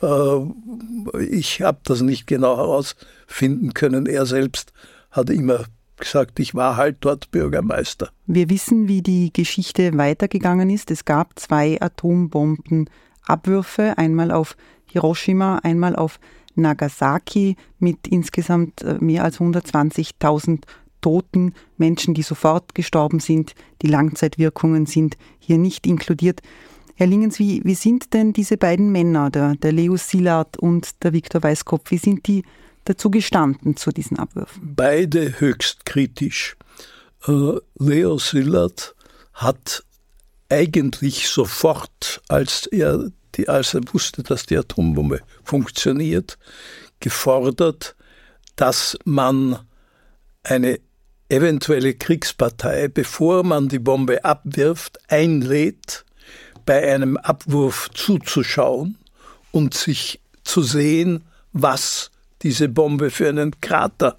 Äh, 0.00 1.26
ich 1.28 1.60
habe 1.60 1.80
das 1.84 2.00
nicht 2.00 2.26
genau 2.26 2.56
herausfinden 2.56 3.74
können. 3.74 4.06
Er 4.06 4.24
selbst 4.24 4.72
hat 5.10 5.28
immer 5.28 5.66
gesagt, 5.98 6.38
ich 6.40 6.54
war 6.54 6.76
halt 6.76 6.98
dort 7.00 7.30
Bürgermeister. 7.30 8.10
Wir 8.26 8.50
wissen, 8.50 8.88
wie 8.88 9.02
die 9.02 9.32
Geschichte 9.32 9.96
weitergegangen 9.96 10.70
ist. 10.70 10.90
Es 10.90 11.04
gab 11.04 11.38
zwei 11.38 11.80
Atombombenabwürfe, 11.80 13.96
einmal 13.96 14.30
auf 14.30 14.56
Hiroshima, 14.86 15.60
einmal 15.62 15.96
auf 15.96 16.20
Nagasaki 16.54 17.56
mit 17.78 18.08
insgesamt 18.08 18.82
äh, 18.82 18.98
mehr 19.00 19.24
als 19.24 19.38
120.000 19.38 20.62
Toten, 21.00 21.54
Menschen, 21.76 22.14
die 22.14 22.22
sofort 22.22 22.74
gestorben 22.74 23.20
sind. 23.20 23.54
Die 23.82 23.86
Langzeitwirkungen 23.86 24.86
sind 24.86 25.16
hier 25.38 25.58
nicht 25.58 25.86
inkludiert. 25.86 26.40
Herr 26.96 27.06
Lingens, 27.06 27.38
wie, 27.38 27.64
wie 27.64 27.74
sind 27.74 28.12
denn 28.12 28.32
diese 28.32 28.56
beiden 28.56 28.90
Männer, 28.90 29.30
der, 29.30 29.54
der 29.54 29.70
Leo 29.70 29.96
Szilard 29.96 30.58
und 30.58 31.04
der 31.04 31.12
Viktor 31.12 31.42
Weißkopf, 31.42 31.92
wie 31.92 31.98
sind 31.98 32.26
die 32.26 32.42
dazu 32.88 33.10
gestanden 33.10 33.76
zu 33.76 33.90
diesen 33.90 34.18
Abwürfen? 34.18 34.74
Beide 34.74 35.40
höchst 35.40 35.84
kritisch. 35.84 36.56
Äh, 37.26 37.58
Leo 37.78 38.18
Szilard 38.18 38.94
hat 39.34 39.84
eigentlich 40.48 41.28
sofort, 41.28 42.22
als 42.28 42.66
er, 42.66 43.10
die, 43.34 43.48
als 43.48 43.74
er 43.74 43.82
wusste, 43.92 44.22
dass 44.22 44.46
die 44.46 44.56
Atombombe 44.56 45.20
funktioniert, 45.44 46.38
gefordert, 47.00 47.94
dass 48.56 48.98
man 49.04 49.58
eine 50.42 50.80
eventuelle 51.28 51.94
Kriegspartei, 51.94 52.88
bevor 52.88 53.44
man 53.44 53.68
die 53.68 53.78
Bombe 53.78 54.24
abwirft, 54.24 54.98
einlädt, 55.08 56.04
bei 56.64 56.92
einem 56.92 57.16
Abwurf 57.16 57.90
zuzuschauen 57.94 58.98
und 59.52 59.74
sich 59.74 60.20
zu 60.42 60.62
sehen, 60.62 61.24
was 61.52 62.10
diese 62.42 62.68
Bombe 62.68 63.10
für 63.10 63.28
einen 63.28 63.60
Krater 63.60 64.18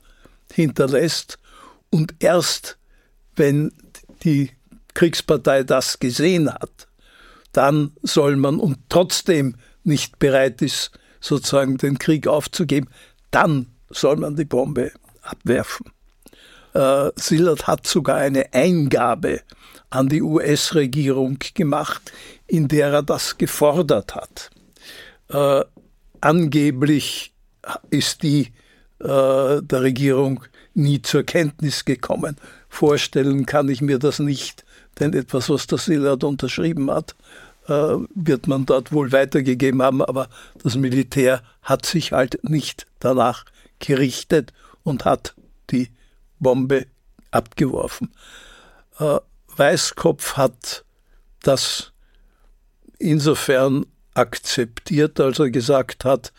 hinterlässt. 0.51 1.39
Und 1.89 2.15
erst 2.19 2.77
wenn 3.35 3.71
die 4.23 4.51
Kriegspartei 4.93 5.63
das 5.63 5.99
gesehen 5.99 6.53
hat, 6.53 6.87
dann 7.51 7.91
soll 8.03 8.35
man 8.35 8.59
und 8.59 8.77
trotzdem 8.89 9.55
nicht 9.83 10.19
bereit 10.19 10.61
ist, 10.61 10.91
sozusagen 11.19 11.77
den 11.77 11.97
Krieg 11.97 12.27
aufzugeben, 12.27 12.89
dann 13.31 13.67
soll 13.89 14.17
man 14.17 14.35
die 14.35 14.45
Bombe 14.45 14.91
abwerfen. 15.21 15.91
Äh, 16.73 17.11
Sillard 17.15 17.67
hat 17.67 17.87
sogar 17.87 18.17
eine 18.17 18.53
Eingabe 18.53 19.41
an 19.89 20.07
die 20.07 20.21
US-Regierung 20.21 21.39
gemacht, 21.55 22.11
in 22.47 22.67
der 22.67 22.91
er 22.91 23.03
das 23.03 23.37
gefordert 23.37 24.15
hat. 24.15 24.51
Äh, 25.29 25.65
angeblich 26.21 27.33
ist 27.89 28.23
die 28.23 28.51
äh, 28.99 29.61
der 29.61 29.81
Regierung 29.81 30.43
nie 30.73 31.01
zur 31.01 31.23
Kenntnis 31.23 31.85
gekommen. 31.85 32.35
Vorstellen 32.69 33.45
kann 33.45 33.69
ich 33.69 33.81
mir 33.81 33.99
das 33.99 34.19
nicht, 34.19 34.65
denn 34.99 35.13
etwas, 35.13 35.49
was 35.49 35.67
der 35.67 35.77
Sillard 35.77 36.23
unterschrieben 36.23 36.91
hat, 36.91 37.15
äh, 37.67 37.95
wird 38.13 38.47
man 38.47 38.65
dort 38.65 38.91
wohl 38.91 39.11
weitergegeben 39.11 39.81
haben, 39.81 40.01
aber 40.01 40.29
das 40.61 40.75
Militär 40.75 41.41
hat 41.61 41.85
sich 41.85 42.11
halt 42.11 42.39
nicht 42.43 42.87
danach 42.99 43.45
gerichtet 43.79 44.53
und 44.83 45.05
hat 45.05 45.35
die 45.69 45.89
Bombe 46.39 46.87
abgeworfen. 47.31 48.11
Äh, 48.99 49.19
Weißkopf 49.55 50.37
hat 50.37 50.83
das 51.41 51.91
insofern 52.97 53.85
akzeptiert, 54.13 55.19
als 55.19 55.39
er 55.39 55.49
gesagt 55.49 56.05
hat, 56.05 56.33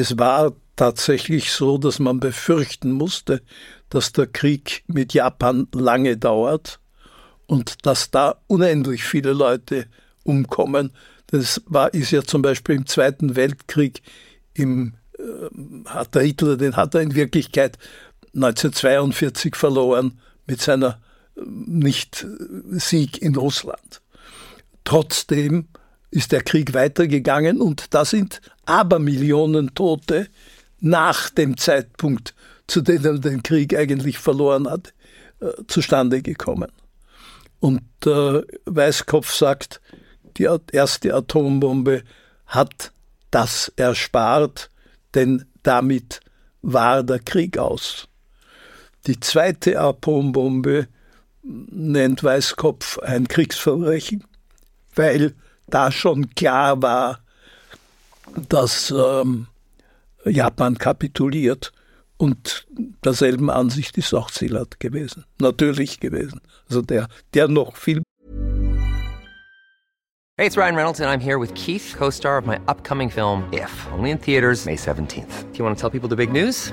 es 0.00 0.18
war 0.18 0.54
tatsächlich 0.76 1.52
so, 1.52 1.78
dass 1.78 1.98
man 1.98 2.20
befürchten 2.20 2.90
musste, 2.90 3.42
dass 3.90 4.12
der 4.12 4.26
Krieg 4.26 4.82
mit 4.86 5.12
Japan 5.12 5.68
lange 5.74 6.16
dauert 6.16 6.80
und 7.46 7.84
dass 7.86 8.10
da 8.10 8.40
unendlich 8.46 9.04
viele 9.04 9.32
Leute 9.32 9.86
umkommen. 10.24 10.92
Das 11.26 11.62
war, 11.66 11.92
ist 11.92 12.12
ja 12.12 12.22
zum 12.22 12.42
Beispiel 12.42 12.76
im 12.76 12.86
Zweiten 12.86 13.36
Weltkrieg, 13.36 14.02
im, 14.54 14.94
äh, 15.18 15.84
hat 15.84 16.14
der 16.14 16.22
Hitler, 16.22 16.56
den 16.56 16.76
hat 16.76 16.94
er 16.94 17.02
in 17.02 17.14
Wirklichkeit 17.14 17.76
1942 18.34 19.54
verloren 19.56 20.18
mit 20.46 20.62
seiner 20.62 21.00
äh, 21.36 21.42
Nicht-Sieg 21.44 23.20
in 23.20 23.36
Russland. 23.36 24.00
Trotzdem 24.84 25.68
ist 26.10 26.32
der 26.32 26.42
Krieg 26.42 26.74
weitergegangen 26.74 27.60
und 27.60 27.94
da 27.94 28.04
sind 28.04 28.40
Abermillionen 28.66 29.74
Tote 29.74 30.28
nach 30.80 31.30
dem 31.30 31.56
Zeitpunkt, 31.56 32.34
zu 32.66 32.80
dem 32.80 33.04
er 33.04 33.18
den 33.18 33.42
Krieg 33.42 33.76
eigentlich 33.76 34.18
verloren 34.18 34.68
hat, 34.68 34.92
äh, 35.40 35.50
zustande 35.66 36.22
gekommen. 36.22 36.70
Und 37.60 37.82
äh, 38.06 38.42
Weißkopf 38.64 39.32
sagt, 39.32 39.80
die 40.36 40.48
erste 40.72 41.14
Atombombe 41.14 42.02
hat 42.46 42.92
das 43.30 43.72
erspart, 43.76 44.70
denn 45.14 45.44
damit 45.62 46.20
war 46.62 47.02
der 47.02 47.18
Krieg 47.18 47.58
aus. 47.58 48.08
Die 49.06 49.20
zweite 49.20 49.80
Atombombe 49.80 50.88
nennt 51.42 52.22
Weißkopf 52.22 52.98
ein 52.98 53.28
Kriegsverbrechen, 53.28 54.24
weil 54.94 55.34
da 55.70 55.90
schon 55.90 56.34
klar 56.34 56.82
war, 56.82 57.20
dass 58.48 58.90
ähm, 58.90 59.46
Japan 60.24 60.78
kapituliert. 60.78 61.72
Und 62.16 62.66
derselben 63.02 63.48
Ansicht 63.48 63.96
ist 63.96 64.12
auch 64.12 64.28
Silat 64.28 64.78
gewesen, 64.78 65.24
natürlich 65.38 66.00
gewesen. 66.00 66.42
Also 66.68 66.82
der, 66.82 67.08
der 67.32 67.48
noch 67.48 67.76
viel. 67.76 68.02
Hey, 70.36 70.46
it's 70.46 70.56
Ryan 70.56 70.74
Reynolds, 70.74 71.00
and 71.00 71.08
I'm 71.08 71.20
here 71.20 71.38
with 71.38 71.52
Keith, 71.54 71.94
co 71.98 72.10
star 72.10 72.38
of 72.38 72.46
my 72.46 72.58
upcoming 72.66 73.10
film, 73.10 73.44
If, 73.52 73.70
only 73.92 74.10
in 74.10 74.18
theaters, 74.18 74.66
May 74.66 74.76
17th. 74.76 75.50
Do 75.52 75.58
you 75.58 75.64
want 75.64 75.76
to 75.76 75.80
tell 75.80 75.90
people 75.90 76.08
the 76.08 76.16
big 76.16 76.32
news? 76.32 76.72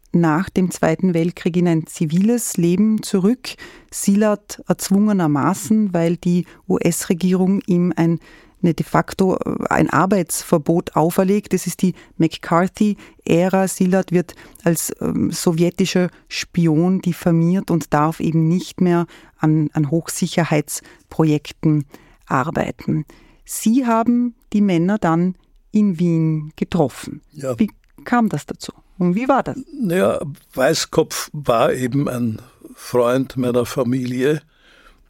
nach 0.13 0.49
dem 0.49 0.71
Zweiten 0.71 1.13
Weltkrieg 1.13 1.55
in 1.57 1.67
ein 1.67 1.87
ziviles 1.87 2.57
Leben 2.57 3.01
zurück. 3.03 3.49
Silat 3.91 4.61
erzwungenermaßen, 4.67 5.93
weil 5.93 6.17
die 6.17 6.45
US-Regierung 6.67 7.61
ihm 7.65 7.93
ein 7.95 8.19
eine 8.63 8.73
de 8.73 8.85
facto 8.85 9.37
äh, 9.37 9.65
ein 9.69 9.89
Arbeitsverbot 9.89 10.95
auferlegt. 10.95 11.53
Das 11.53 11.67
ist 11.67 11.81
die 11.81 11.93
McCarthy-Ära. 12.17 13.67
Silat 13.67 14.11
wird 14.11 14.35
als 14.63 14.93
ähm, 15.01 15.31
sowjetischer 15.31 16.09
Spion 16.27 17.01
diffamiert 17.01 17.71
und 17.71 17.93
darf 17.93 18.19
eben 18.19 18.47
nicht 18.47 18.81
mehr 18.81 19.07
an, 19.37 19.69
an 19.73 19.89
Hochsicherheitsprojekten 19.89 21.85
arbeiten. 22.27 23.05
Sie 23.45 23.85
haben 23.85 24.35
die 24.53 24.61
Männer 24.61 24.97
dann 24.97 25.35
in 25.71 25.99
Wien 25.99 26.53
getroffen. 26.55 27.21
Ja. 27.31 27.57
Wie 27.59 27.71
kam 28.03 28.29
das 28.29 28.45
dazu? 28.45 28.71
Und 29.01 29.15
wie 29.15 29.27
war 29.27 29.41
das? 29.41 29.57
Ja, 29.81 30.21
Weißkopf 30.53 31.31
war 31.33 31.73
eben 31.73 32.07
ein 32.07 32.39
Freund 32.75 33.35
meiner 33.35 33.65
Familie 33.65 34.43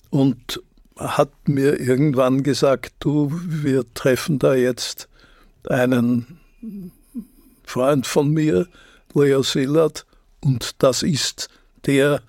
und 0.09 0.63
hat 0.95 1.33
mir 1.49 1.77
irgendwann 1.77 2.41
gesagt, 2.41 2.93
du, 2.99 3.29
wir 3.33 3.83
treffen 3.93 4.39
da 4.39 4.55
jetzt 4.55 5.09
einen 5.67 6.39
Freund 7.65 8.07
von 8.07 8.29
mir, 8.29 8.65
Leo 9.13 9.43
Szilard, 9.43 10.05
und 10.39 10.81
das 10.81 11.03
ist 11.03 11.49
der 11.85 12.21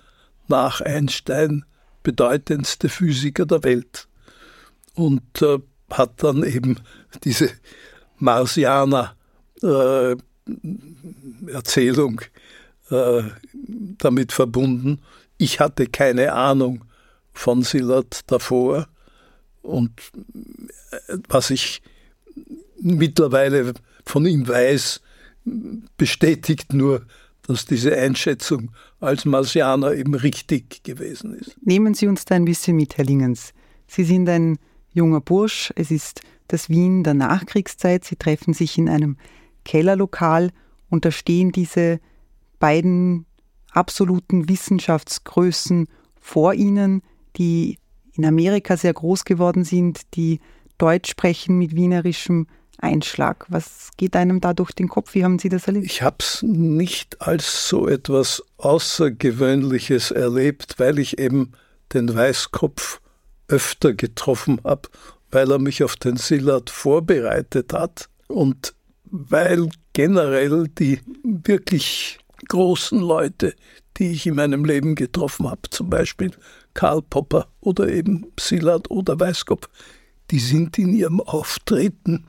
nach 0.49 0.81
Einstein 0.81 1.65
bedeutendste 2.03 2.89
Physiker 2.89 3.47
der 3.47 3.63
Welt. 3.63 4.09
Und 4.95 5.43
äh, 5.43 5.61
hat 5.93 6.25
dann 6.25 6.43
eben 6.43 6.81
diese 7.23 7.51
Marsianer 8.19 9.15
äh, 9.63 10.17
Erzählung 11.47 12.21
äh, 12.91 13.23
damit 13.99 14.33
verbunden. 14.33 15.01
Ich 15.39 15.61
hatte 15.61 15.87
keine 15.87 16.33
Ahnung 16.33 16.85
von 17.33 17.63
Silat 17.63 18.21
davor 18.27 18.89
und 19.63 19.93
äh, 20.91 21.19
was 21.29 21.51
ich 21.51 21.83
mittlerweile 22.81 23.75
von 24.05 24.27
ihm 24.27 24.47
weiß, 24.47 25.01
bestätigt 25.97 26.73
nur, 26.73 27.07
dass 27.43 27.65
diese 27.65 27.97
Einschätzung 27.97 28.71
als 29.01 29.25
Marsianer 29.25 29.95
eben 29.95 30.15
richtig 30.15 30.83
gewesen 30.85 31.35
ist. 31.35 31.57
Nehmen 31.63 31.95
Sie 31.95 32.07
uns 32.07 32.25
da 32.25 32.37
ein 32.37 32.45
bisschen 32.45 32.77
mit, 32.77 32.97
Herr 32.97 33.05
Lingens. 33.05 33.53
Sie 33.87 34.05
sind 34.05 34.29
ein 34.29 34.59
junger 34.93 35.21
Bursch, 35.21 35.73
es 35.77 35.91
ist 35.91 36.21
das 36.49 36.69
Wien 36.69 37.03
der 37.03 37.15
Nachkriegszeit, 37.15 38.05
Sie 38.05 38.17
treffen 38.17 38.55
sich 38.55 38.79
in 38.79 38.89
einem 38.89 39.17
Kellerlokal 39.65 40.51
und 40.91 41.05
da 41.05 41.11
stehen 41.11 41.53
diese 41.53 42.01
beiden 42.59 43.27
absoluten 43.71 44.49
Wissenschaftsgrößen 44.49 45.89
vor 46.21 46.55
ihnen, 46.55 47.03
die 47.37 47.79
in 48.15 48.25
Amerika 48.25 48.77
sehr 48.77 48.93
groß 48.93 49.25
geworden 49.25 49.65
sind, 49.65 50.03
die 50.15 50.41
Deutsch 50.79 51.11
sprechen 51.11 51.59
mit 51.59 51.75
wienerischem 51.75 52.47
Einschlag. 52.79 53.47
Was 53.49 53.91
geht 53.97 54.17
einem 54.17 54.41
da 54.41 54.53
durch 54.55 54.73
den 54.73 54.89
Kopf? 54.89 55.15
Wie 55.15 55.25
haben 55.25 55.39
Sie 55.39 55.49
das 55.49 55.67
erlebt? 55.67 55.87
Ich 55.87 56.03
habe 56.03 56.17
es 56.21 56.43
nicht 56.43 57.23
als 57.23 57.69
so 57.69 57.89
etwas 57.89 58.43
Außergewöhnliches 58.59 60.11
erlebt, 60.11 60.75
weil 60.79 60.99
ich 60.99 61.19
eben 61.19 61.53
den 61.93 62.15
Weißkopf 62.15 63.01
öfter 63.49 63.95
getroffen 63.95 64.61
habe, 64.65 64.89
weil 65.31 65.51
er 65.51 65.59
mich 65.59 65.85
auf 65.85 65.97
den 65.97 66.17
Silat 66.17 66.71
vorbereitet 66.71 67.73
hat. 67.73 68.09
Und 68.29 68.75
weil 69.13 69.69
generell 69.93 70.69
die 70.79 71.01
wirklich 71.23 72.19
großen 72.49 72.99
Leute, 72.99 73.55
die 73.99 74.11
ich 74.11 74.27
in 74.27 74.35
meinem 74.35 74.65
Leben 74.65 74.95
getroffen 74.95 75.49
habe, 75.49 75.69
zum 75.71 75.91
Beispiel 75.91 76.33
Karl 76.73 77.03
Popper 77.03 77.47
oder 77.61 77.89
eben 77.89 78.27
Silat 78.41 78.91
oder 78.91 79.21
Weißkopf, 79.21 79.69
die 80.31 80.39
sind 80.39 80.79
in 80.79 80.95
ihrem 80.95 81.21
Auftreten 81.21 82.25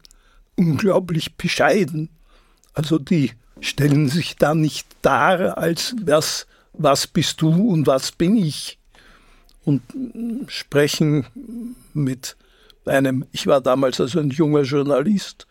unglaublich 0.58 1.36
bescheiden. 1.36 2.10
Also 2.74 3.00
die 3.00 3.32
stellen 3.62 4.10
sich 4.10 4.36
da 4.36 4.54
nicht 4.54 4.86
dar 5.02 5.58
als 5.58 5.96
was, 6.04 6.48
was 6.74 7.08
bist 7.08 7.42
du 7.42 7.50
und 7.50 7.88
was 7.88 8.12
bin 8.12 8.36
ich 8.36 8.78
und 9.64 9.82
sprechen 10.48 11.26
mit 11.94 12.36
einem, 12.86 13.26
ich 13.32 13.48
war 13.48 13.62
damals 13.62 14.02
also 14.02 14.20
ein 14.20 14.32
junger 14.32 14.64
Journalist, 14.64 15.48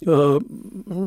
äh, 0.00 0.38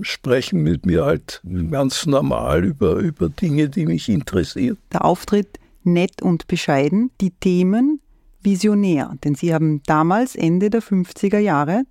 sprechen 0.01 0.61
mit 0.61 0.85
mir 0.85 1.05
halt 1.05 1.41
ganz 1.69 2.05
normal 2.05 2.65
über, 2.65 2.95
über 2.95 3.29
Dinge, 3.29 3.69
die 3.69 3.85
mich 3.85 4.09
interessieren. 4.09 4.77
Der 4.91 5.05
Auftritt 5.05 5.59
nett 5.83 6.21
und 6.21 6.47
bescheiden, 6.47 7.11
die 7.21 7.31
Themen 7.31 8.01
visionär, 8.41 9.15
denn 9.23 9.35
Sie 9.35 9.53
haben 9.53 9.83
damals, 9.85 10.35
Ende 10.35 10.69
der 10.69 10.81
50er 10.81 11.39
Jahre, 11.39 11.83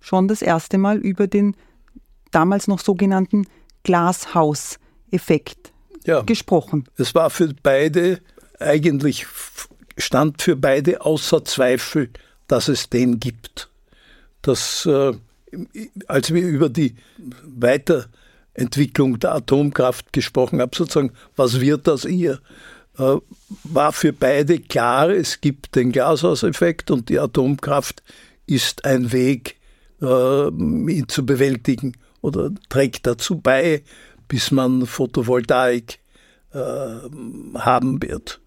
schon 0.00 0.26
das 0.26 0.42
erste 0.42 0.78
Mal 0.78 0.98
über 0.98 1.26
den 1.26 1.54
damals 2.30 2.66
noch 2.66 2.80
sogenannten 2.80 3.46
Glashaus-Effekt 3.84 5.72
ja, 6.04 6.22
gesprochen. 6.22 6.88
Es 6.96 7.14
war 7.14 7.30
für 7.30 7.54
beide 7.62 8.20
eigentlich, 8.58 9.26
stand 9.96 10.42
für 10.42 10.56
beide 10.56 11.04
außer 11.04 11.44
Zweifel, 11.44 12.10
dass 12.48 12.68
es 12.68 12.88
den 12.88 13.20
gibt. 13.20 13.70
Das 14.40 14.86
äh, 14.86 15.12
als 16.06 16.32
wir 16.32 16.42
über 16.46 16.68
die 16.68 16.94
Weiterentwicklung 17.44 19.18
der 19.18 19.34
Atomkraft 19.34 20.12
gesprochen 20.12 20.60
haben, 20.60 20.72
sozusagen, 20.74 21.12
was 21.36 21.60
wird 21.60 21.86
das 21.86 22.04
ihr, 22.04 22.40
äh, 22.98 23.16
war 23.64 23.92
für 23.92 24.12
beide 24.12 24.58
klar, 24.58 25.10
es 25.10 25.40
gibt 25.40 25.74
den 25.76 25.92
Glashauseffekt 25.92 26.90
und 26.90 27.08
die 27.08 27.18
Atomkraft 27.18 28.02
ist 28.46 28.84
ein 28.84 29.12
Weg, 29.12 29.56
äh, 30.00 30.48
ihn 30.48 31.06
zu 31.08 31.24
bewältigen 31.24 31.96
oder 32.20 32.50
trägt 32.68 33.06
dazu 33.06 33.40
bei, 33.40 33.82
bis 34.28 34.50
man 34.50 34.86
Photovoltaik 34.86 35.98
äh, 36.52 36.58
haben 36.58 38.02
wird. 38.02 38.41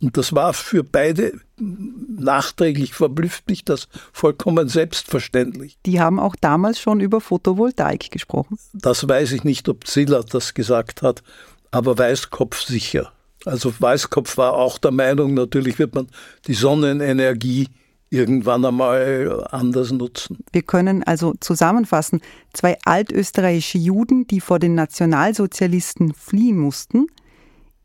Und 0.00 0.16
das 0.16 0.32
war 0.32 0.52
für 0.52 0.84
beide 0.84 1.32
nachträglich 1.58 2.94
verblüfft 2.94 3.48
mich 3.48 3.64
das 3.64 3.88
vollkommen 4.12 4.68
selbstverständlich. 4.68 5.76
Die 5.86 6.00
haben 6.00 6.20
auch 6.20 6.36
damals 6.36 6.78
schon 6.78 7.00
über 7.00 7.20
Photovoltaik 7.20 8.10
gesprochen. 8.10 8.58
Das 8.74 9.08
weiß 9.08 9.32
ich 9.32 9.42
nicht, 9.42 9.68
ob 9.68 9.86
Ziller 9.86 10.22
das 10.22 10.54
gesagt 10.54 11.02
hat, 11.02 11.22
aber 11.70 11.98
Weißkopf 11.98 12.62
sicher. 12.62 13.12
Also 13.44 13.72
Weißkopf 13.78 14.36
war 14.36 14.54
auch 14.54 14.78
der 14.78 14.90
Meinung, 14.90 15.34
natürlich 15.34 15.78
wird 15.78 15.94
man 15.94 16.08
die 16.46 16.54
Sonnenenergie 16.54 17.68
irgendwann 18.10 18.64
einmal 18.64 19.46
anders 19.50 19.92
nutzen. 19.92 20.38
Wir 20.52 20.62
können 20.62 21.02
also 21.02 21.34
zusammenfassen, 21.40 22.20
zwei 22.52 22.78
altösterreichische 22.84 23.78
Juden, 23.78 24.26
die 24.26 24.40
vor 24.40 24.58
den 24.58 24.74
Nationalsozialisten 24.74 26.14
fliehen 26.14 26.58
mussten, 26.58 27.06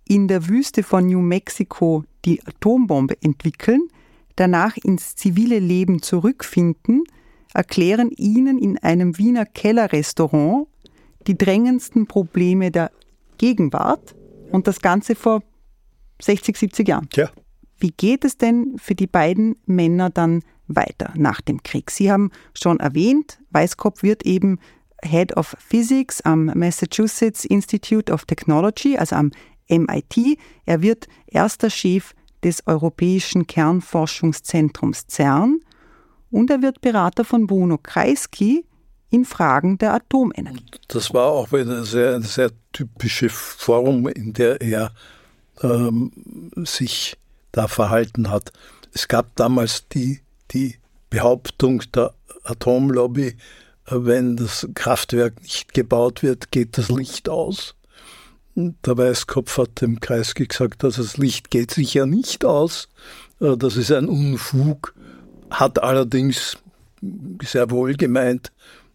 in 0.07 0.27
der 0.27 0.47
Wüste 0.47 0.83
von 0.83 1.07
New 1.07 1.21
Mexico 1.21 2.03
die 2.25 2.41
Atombombe 2.45 3.17
entwickeln, 3.21 3.87
danach 4.35 4.77
ins 4.77 5.15
zivile 5.15 5.59
Leben 5.59 6.01
zurückfinden, 6.01 7.03
erklären 7.53 8.09
ihnen 8.11 8.57
in 8.57 8.77
einem 8.77 9.17
Wiener 9.17 9.45
Kellerrestaurant 9.45 10.67
die 11.27 11.37
drängendsten 11.37 12.07
Probleme 12.07 12.71
der 12.71 12.91
Gegenwart 13.37 14.15
und 14.51 14.67
das 14.67 14.81
Ganze 14.81 15.15
vor 15.15 15.43
60, 16.21 16.57
70 16.57 16.87
Jahren. 16.87 17.07
Ja. 17.13 17.29
Wie 17.77 17.91
geht 17.91 18.23
es 18.23 18.37
denn 18.37 18.75
für 18.77 18.95
die 18.95 19.07
beiden 19.07 19.55
Männer 19.65 20.09
dann 20.09 20.41
weiter 20.67 21.13
nach 21.15 21.41
dem 21.41 21.61
Krieg? 21.63 21.91
Sie 21.91 22.11
haben 22.11 22.31
schon 22.53 22.79
erwähnt, 22.79 23.39
Weißkopf 23.51 24.03
wird 24.03 24.25
eben 24.25 24.59
Head 25.03 25.35
of 25.35 25.55
Physics 25.59 26.21
am 26.21 26.45
Massachusetts 26.45 27.43
Institute 27.43 28.11
of 28.11 28.25
Technology, 28.25 28.97
also 28.97 29.17
am 29.17 29.31
MIT. 29.69 30.37
Er 30.65 30.81
wird 30.81 31.07
erster 31.27 31.69
Chef 31.69 32.13
des 32.43 32.67
Europäischen 32.67 33.47
Kernforschungszentrums 33.47 35.07
CERN 35.07 35.59
und 36.31 36.49
er 36.49 36.61
wird 36.61 36.81
Berater 36.81 37.23
von 37.23 37.47
Bruno 37.47 37.77
Kreisky 37.77 38.65
in 39.09 39.25
Fragen 39.25 39.77
der 39.77 39.93
Atomenergie. 39.93 40.65
Das 40.87 41.13
war 41.13 41.27
auch 41.27 41.51
eine 41.53 41.85
sehr, 41.85 42.15
eine 42.15 42.25
sehr 42.25 42.51
typische 42.71 43.29
Form, 43.29 44.07
in 44.07 44.33
der 44.33 44.59
er 44.59 44.91
ähm, 45.61 46.11
sich 46.65 47.17
da 47.51 47.67
verhalten 47.67 48.29
hat. 48.29 48.51
Es 48.91 49.07
gab 49.07 49.35
damals 49.35 49.87
die, 49.89 50.21
die 50.51 50.77
Behauptung 51.09 51.83
der 51.93 52.13
Atomlobby, 52.43 53.27
äh, 53.27 53.35
wenn 53.85 54.35
das 54.35 54.67
Kraftwerk 54.73 55.41
nicht 55.41 55.73
gebaut 55.73 56.23
wird, 56.23 56.51
geht 56.51 56.77
das 56.77 56.89
Licht 56.89 57.29
aus. 57.29 57.75
Der 58.55 58.97
Weißkopf 58.97 59.57
hat 59.57 59.81
dem 59.81 59.99
Kreisky 59.99 60.45
gesagt, 60.45 60.83
dass 60.83 60.97
das 60.97 61.17
Licht 61.17 61.49
geht 61.49 61.71
sicher 61.71 62.05
nicht 62.05 62.45
aus. 62.45 62.87
Äh, 63.39 63.57
das 63.57 63.77
ist 63.77 63.91
ein 63.91 64.07
Unfug, 64.07 64.93
hat 65.49 65.81
allerdings 65.81 66.57
sehr 67.43 67.69
wohl 67.71 67.95
gemeint, 67.95 68.51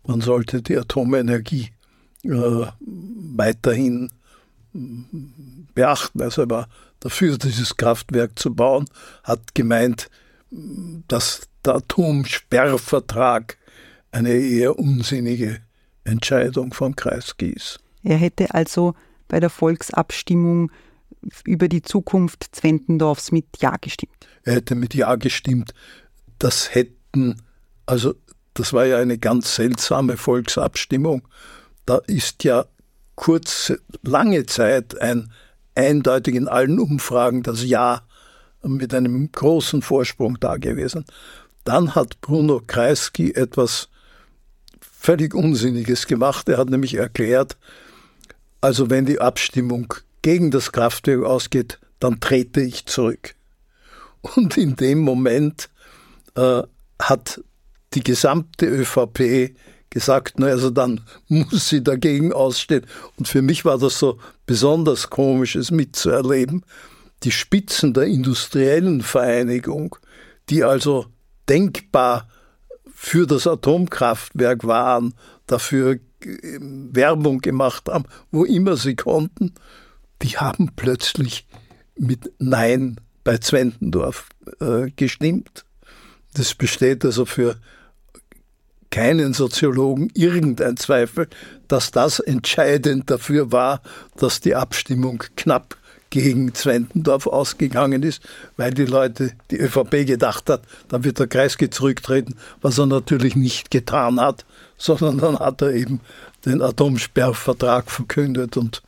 man 0.06 0.20
sollte 0.20 0.62
die 0.62 0.76
Atomenergie 0.76 1.70
äh, 2.22 2.66
weiterhin 2.80 4.10
beachten. 5.74 6.22
Also 6.22 6.42
er 6.42 6.50
war 6.50 6.68
dafür, 7.00 7.36
dieses 7.36 7.76
Kraftwerk 7.76 8.38
zu 8.38 8.54
bauen, 8.54 8.86
hat 9.24 9.54
gemeint, 9.54 10.08
dass 11.08 11.42
der 11.64 11.76
Atomsperrvertrag 11.76 13.58
eine 14.10 14.32
eher 14.32 14.78
unsinnige 14.78 15.60
Entscheidung 16.04 16.72
vom 16.72 16.96
Kreisky 16.96 17.50
ist. 17.50 17.80
Er 18.02 18.16
hätte 18.16 18.54
also 18.54 18.94
bei 19.28 19.40
der 19.40 19.50
Volksabstimmung 19.50 20.70
über 21.44 21.68
die 21.68 21.82
Zukunft 21.82 22.48
Zwentendorfs 22.52 23.32
mit 23.32 23.46
Ja 23.58 23.76
gestimmt. 23.80 24.28
Er 24.44 24.54
hätte 24.54 24.74
mit 24.74 24.94
Ja 24.94 25.16
gestimmt. 25.16 25.74
Das 26.38 26.74
hätten, 26.74 27.42
also 27.86 28.14
das 28.54 28.72
war 28.72 28.86
ja 28.86 28.98
eine 28.98 29.18
ganz 29.18 29.54
seltsame 29.54 30.16
Volksabstimmung. 30.16 31.26
Da 31.86 31.98
ist 32.06 32.44
ja 32.44 32.66
kurz, 33.14 33.72
lange 34.02 34.46
Zeit 34.46 35.00
ein 35.00 35.32
eindeutig 35.74 36.34
in 36.34 36.48
allen 36.48 36.78
Umfragen 36.80 37.42
das 37.42 37.64
Ja 37.64 38.02
mit 38.62 38.92
einem 38.92 39.30
großen 39.30 39.82
Vorsprung 39.82 40.38
da 40.40 40.56
gewesen. 40.56 41.04
Dann 41.64 41.94
hat 41.94 42.20
Bruno 42.20 42.60
Kreisky 42.66 43.32
etwas 43.32 43.88
völlig 44.80 45.34
Unsinniges 45.34 46.06
gemacht. 46.06 46.48
Er 46.48 46.58
hat 46.58 46.68
nämlich 46.70 46.94
erklärt, 46.94 47.56
also 48.60 48.90
wenn 48.90 49.06
die 49.06 49.20
Abstimmung 49.20 49.94
gegen 50.22 50.50
das 50.50 50.72
Kraftwerk 50.72 51.24
ausgeht, 51.24 51.78
dann 52.00 52.20
trete 52.20 52.60
ich 52.60 52.86
zurück. 52.86 53.34
Und 54.20 54.56
in 54.56 54.76
dem 54.76 54.98
Moment 55.00 55.68
äh, 56.34 56.62
hat 57.00 57.40
die 57.94 58.02
gesamte 58.02 58.66
ÖVP 58.66 59.54
gesagt, 59.90 60.34
na 60.38 60.46
also 60.46 60.70
dann 60.70 61.00
muss 61.28 61.68
sie 61.68 61.82
dagegen 61.82 62.32
ausstehen. 62.32 62.86
Und 63.16 63.28
für 63.28 63.42
mich 63.42 63.64
war 63.64 63.78
das 63.78 63.98
so 63.98 64.18
besonders 64.46 65.10
komisch, 65.10 65.56
es 65.56 65.70
mitzuerleben. 65.70 66.64
Die 67.22 67.30
Spitzen 67.30 67.94
der 67.94 68.04
industriellen 68.04 69.02
Vereinigung, 69.02 69.96
die 70.50 70.62
also 70.62 71.06
denkbar 71.48 72.28
für 72.94 73.26
das 73.26 73.46
Atomkraftwerk 73.46 74.66
waren, 74.66 75.14
dafür 75.46 75.98
Werbung 76.20 77.40
gemacht 77.40 77.88
haben, 77.88 78.04
wo 78.30 78.44
immer 78.44 78.76
sie 78.76 78.96
konnten, 78.96 79.54
die 80.22 80.36
haben 80.36 80.70
plötzlich 80.74 81.46
mit 81.96 82.32
Nein 82.38 82.96
bei 83.24 83.38
Zwentendorf 83.38 84.28
äh, 84.60 84.90
gestimmt. 84.96 85.64
Das 86.34 86.54
besteht 86.54 87.04
also 87.04 87.24
für 87.24 87.56
keinen 88.90 89.34
Soziologen 89.34 90.10
irgendein 90.14 90.76
Zweifel, 90.76 91.28
dass 91.68 91.90
das 91.90 92.20
entscheidend 92.20 93.10
dafür 93.10 93.52
war, 93.52 93.82
dass 94.16 94.40
die 94.40 94.54
Abstimmung 94.54 95.22
knapp 95.36 95.76
gegen 96.10 96.54
Zwentendorf 96.54 97.26
ausgegangen 97.26 98.02
ist, 98.02 98.22
weil 98.56 98.72
die 98.72 98.86
Leute, 98.86 99.32
die 99.50 99.58
ÖVP 99.58 100.06
gedacht 100.06 100.48
hat, 100.48 100.62
dann 100.88 101.04
wird 101.04 101.18
der 101.18 101.26
Kreisky 101.26 101.68
zurücktreten, 101.68 102.36
was 102.62 102.78
er 102.78 102.86
natürlich 102.86 103.36
nicht 103.36 103.70
getan 103.70 104.18
hat, 104.20 104.46
sondern 104.98 105.18
dann 105.18 105.38
hat 105.38 105.60
er 105.62 105.72
eben 105.72 106.00
den 106.46 106.62
Atomsperrvertrag 106.62 107.90
verkündet 107.90 108.56
und 108.56 108.82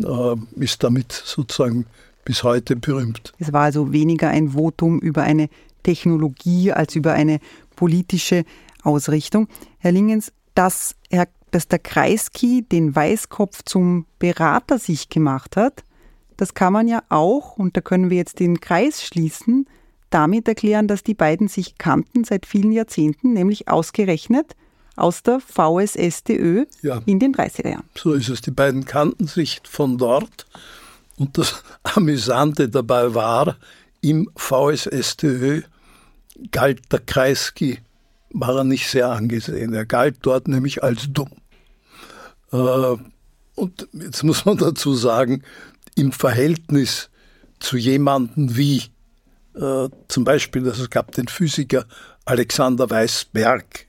äh, 0.00 0.36
ist 0.56 0.82
damit 0.82 1.12
sozusagen 1.12 1.86
bis 2.24 2.42
heute 2.42 2.76
berühmt. 2.76 3.32
Es 3.38 3.52
war 3.52 3.62
also 3.62 3.92
weniger 3.92 4.28
ein 4.28 4.50
Votum 4.50 4.98
über 4.98 5.22
eine 5.22 5.48
Technologie 5.82 6.72
als 6.72 6.94
über 6.94 7.12
eine 7.12 7.38
politische 7.76 8.44
Ausrichtung. 8.82 9.48
Herr 9.78 9.92
Lingens, 9.92 10.32
dass, 10.54 10.94
Herr, 11.10 11.28
dass 11.50 11.68
der 11.68 11.78
Kreisky 11.78 12.62
den 12.62 12.94
Weißkopf 12.94 13.62
zum 13.64 14.06
Berater 14.18 14.78
sich 14.78 15.08
gemacht 15.08 15.56
hat, 15.56 15.84
das 16.36 16.54
kann 16.54 16.72
man 16.72 16.88
ja 16.88 17.02
auch, 17.08 17.58
und 17.58 17.76
da 17.76 17.80
können 17.80 18.10
wir 18.10 18.16
jetzt 18.16 18.40
den 18.40 18.60
Kreis 18.60 19.02
schließen, 19.02 19.66
damit 20.10 20.48
erklären, 20.48 20.88
dass 20.88 21.02
die 21.02 21.14
beiden 21.14 21.48
sich 21.48 21.78
kannten 21.78 22.24
seit 22.24 22.46
vielen 22.46 22.72
Jahrzehnten, 22.72 23.32
nämlich 23.32 23.68
ausgerechnet 23.68 24.54
aus 24.96 25.22
der 25.22 25.40
VSSDÖ 25.40 26.66
ja. 26.82 27.00
in 27.06 27.18
den 27.18 27.34
30er 27.34 27.70
Jahren. 27.70 27.88
So 27.96 28.12
ist 28.12 28.28
es. 28.28 28.40
Die 28.40 28.50
beiden 28.50 28.84
kannten 28.84 29.26
sich 29.26 29.60
von 29.64 29.98
dort. 29.98 30.46
Und 31.16 31.38
das 31.38 31.62
Amüsante 31.82 32.68
dabei 32.68 33.14
war, 33.14 33.56
im 34.00 34.30
VSSDÖ 34.36 35.62
galt 36.50 36.92
der 36.92 37.00
Kreisky, 37.00 37.78
war 38.30 38.56
er 38.56 38.64
nicht 38.64 38.88
sehr 38.88 39.08
angesehen. 39.08 39.72
Er 39.74 39.86
galt 39.86 40.16
dort 40.22 40.48
nämlich 40.48 40.82
als 40.82 41.06
dumm. 41.10 41.30
Äh, 42.52 42.96
und 43.54 43.88
jetzt 43.92 44.22
muss 44.24 44.44
man 44.44 44.56
dazu 44.56 44.94
sagen, 44.94 45.42
im 45.94 46.12
Verhältnis 46.12 47.10
zu 47.60 47.76
jemandem 47.76 48.56
wie 48.56 48.82
äh, 49.54 49.88
zum 50.08 50.24
Beispiel, 50.24 50.66
also 50.66 50.84
es 50.84 50.90
gab 50.90 51.12
den 51.12 51.28
Physiker 51.28 51.86
Alexander 52.24 52.88
Weisberg, 52.88 53.86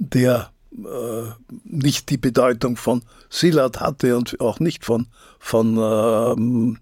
der 0.00 0.50
äh, 0.72 1.30
nicht 1.64 2.10
die 2.10 2.16
Bedeutung 2.16 2.76
von 2.76 3.02
Szilard 3.30 3.80
hatte 3.80 4.16
und 4.16 4.40
auch 4.40 4.58
nicht 4.58 4.84
von, 4.84 5.06
von 5.38 5.76
ähm, 5.76 6.78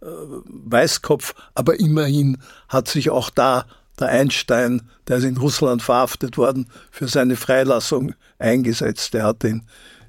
äh, 0.00 0.06
Weißkopf, 0.06 1.34
aber 1.54 1.78
immerhin 1.78 2.38
hat 2.68 2.88
sich 2.88 3.10
auch 3.10 3.28
da 3.28 3.66
der 3.98 4.08
Einstein, 4.08 4.82
der 5.08 5.18
ist 5.18 5.24
in 5.24 5.36
Russland 5.36 5.82
verhaftet 5.82 6.38
worden, 6.38 6.68
für 6.90 7.06
seine 7.06 7.36
Freilassung 7.36 8.14
eingesetzt. 8.38 9.14
Er 9.14 9.24
hat 9.24 9.44
in, 9.44 9.62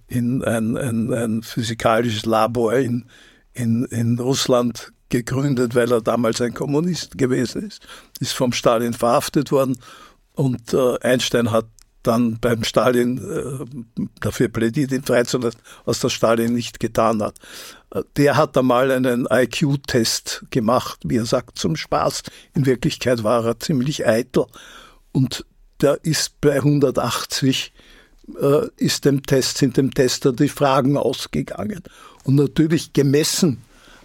in 0.08 0.44
ein, 0.46 0.78
ein, 0.78 1.14
ein 1.14 1.44
physikalisches 1.44 2.26
Labor 2.26 2.74
in, 2.76 3.06
in, 3.54 3.84
in 3.86 4.18
Russland 4.18 4.94
gegründet, 5.10 5.76
weil 5.76 5.92
er 5.92 6.02
damals 6.02 6.40
ein 6.40 6.54
Kommunist 6.54 7.18
gewesen 7.18 7.68
ist, 7.68 7.86
ist 8.22 8.34
vom 8.34 8.54
Stalin 8.54 8.94
verhaftet 8.94 9.52
worden 9.52 9.78
und 10.36 10.74
äh, 10.74 10.98
Einstein 11.02 11.52
hat 11.52 11.66
dann 12.04 12.40
beim 12.40 12.64
Stalin 12.64 13.18
äh, 13.18 14.00
dafür 14.20 14.48
plädiert, 14.48 14.92
ihn 14.92 15.04
freizulassen, 15.04 15.62
was 15.86 16.00
der 16.00 16.10
Stalin 16.10 16.54
nicht 16.54 16.80
getan 16.80 17.22
hat. 17.22 17.36
Äh, 17.94 18.04
der 18.18 18.38
hat 18.38 18.58
einmal 18.58 18.92
einen 18.92 19.28
IQ-Test 19.30 20.46
gemacht, 20.50 21.00
wie 21.04 21.18
er 21.18 21.26
sagt, 21.26 21.58
zum 21.58 21.76
Spaß. 21.76 22.24
In 22.54 22.66
Wirklichkeit 22.66 23.24
war 23.24 23.46
er 23.46 23.60
ziemlich 23.60 24.08
eitel 24.08 24.46
und 25.12 25.46
der 25.82 26.00
ist 26.04 26.40
bei 26.42 26.56
180 26.56 27.74
äh, 28.40 28.68
ist 28.78 29.06
dem 29.06 29.24
Test, 29.24 29.58
sind 29.58 29.78
dem 29.78 29.94
Tester 29.94 30.34
die 30.34 30.50
Fragen 30.50 30.98
ausgegangen. 30.98 31.82
Und 32.24 32.36
natürlich 32.36 32.94
gemessen 32.94 33.62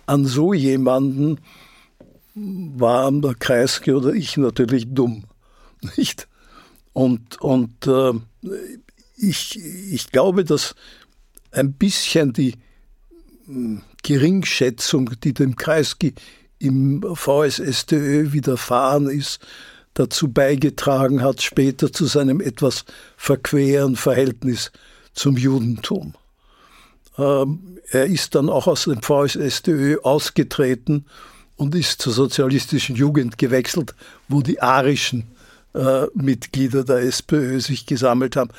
an 0.07 0.25
so 0.25 0.53
jemanden 0.53 1.41
waren 2.35 3.23
der 3.23 3.35
Kreisky 3.35 3.93
oder 3.93 4.13
ich 4.13 4.37
natürlich 4.37 4.87
dumm. 4.89 5.25
Nicht? 5.97 6.29
Und, 6.97 7.39
und 7.43 7.87
äh, 7.87 8.13
ich, 9.19 9.61
ich 9.61 10.11
glaube, 10.13 10.47
dass 10.47 10.75
ein 11.51 11.75
bisschen 11.75 12.33
die 12.33 12.55
hm, 13.45 13.83
Geringschätzung, 14.03 15.11
die 15.23 15.35
dem 15.35 15.57
Kreisky 15.57 16.15
im 16.59 17.03
VSSTÖ 17.03 18.33
widerfahren 18.33 19.11
ist, 19.11 19.41
dazu 19.93 20.29
beigetragen 20.29 21.21
hat, 21.21 21.43
später 21.43 21.93
zu 21.93 22.07
seinem 22.07 22.41
etwas 22.41 22.87
verqueren 23.19 23.97
Verhältnis 23.97 24.73
zum 25.13 25.37
Judentum. 25.37 26.15
Ähm, 27.19 27.79
er 27.91 28.07
ist 28.07 28.35
dann 28.35 28.49
auch 28.49 28.67
aus 28.67 28.85
dem 28.85 29.03
VSSDÖ 29.03 29.99
ausgetreten 30.03 31.05
und 31.57 31.75
ist 31.75 32.01
zur 32.01 32.15
sozialistischen 32.15 32.97
Jugend 32.97 33.37
gewechselt, 33.37 33.95
wo 34.29 34.41
die 34.41 34.63
arischen 34.63 35.36
äh, 35.77 36.07
Mitglieder 36.15 36.85
der 36.85 36.99
SPÖ 36.99 37.61
sich 37.61 37.87
gesammelt 37.87 38.37
haben. 38.37 38.51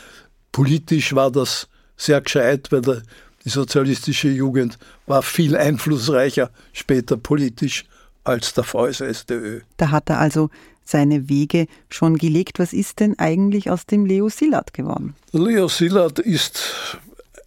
Politisch 0.52 1.16
war 1.16 1.32
das 1.32 1.68
sehr 1.98 2.22
gescheit, 2.22 2.72
weil 2.72 2.82
der, 2.82 3.02
die 3.44 3.50
sozialistische 3.50 4.30
Jugend 4.30 4.78
war 5.08 5.24
viel 5.24 5.56
einflussreicher 5.56 6.52
später 6.74 7.18
politisch 7.18 7.86
als 8.24 8.54
der 8.54 8.64
VSSDÖ. 8.64 9.62
Da 9.78 9.92
hat 9.92 10.10
er 10.10 10.20
also 10.20 10.50
seine 10.84 11.30
Wege 11.30 11.68
schon 11.90 12.18
gelegt. 12.18 12.60
Was 12.60 12.74
ist 12.74 13.00
denn 13.00 13.18
eigentlich 13.20 13.70
aus 13.70 13.86
dem 13.86 14.06
Leo 14.06 14.30
Szilard 14.30 14.74
geworden? 14.74 15.16
Leo 15.32 15.68
Szilard 15.68 16.20
ist 16.20 16.98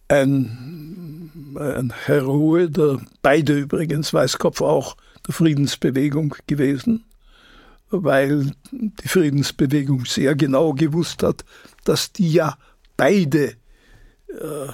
ein, 0.07 1.31
ein 1.55 1.93
Heroe, 2.05 2.69
der 2.69 2.99
beide 3.21 3.57
übrigens, 3.57 4.13
Weißkopf 4.13 4.61
auch, 4.61 4.97
der 5.27 5.33
Friedensbewegung 5.33 6.35
gewesen, 6.47 7.03
weil 7.91 8.51
die 8.71 9.07
Friedensbewegung 9.07 10.05
sehr 10.05 10.35
genau 10.35 10.73
gewusst 10.73 11.23
hat, 11.23 11.45
dass 11.83 12.11
die 12.11 12.31
ja 12.31 12.57
beide 12.97 13.55
äh, 14.27 14.67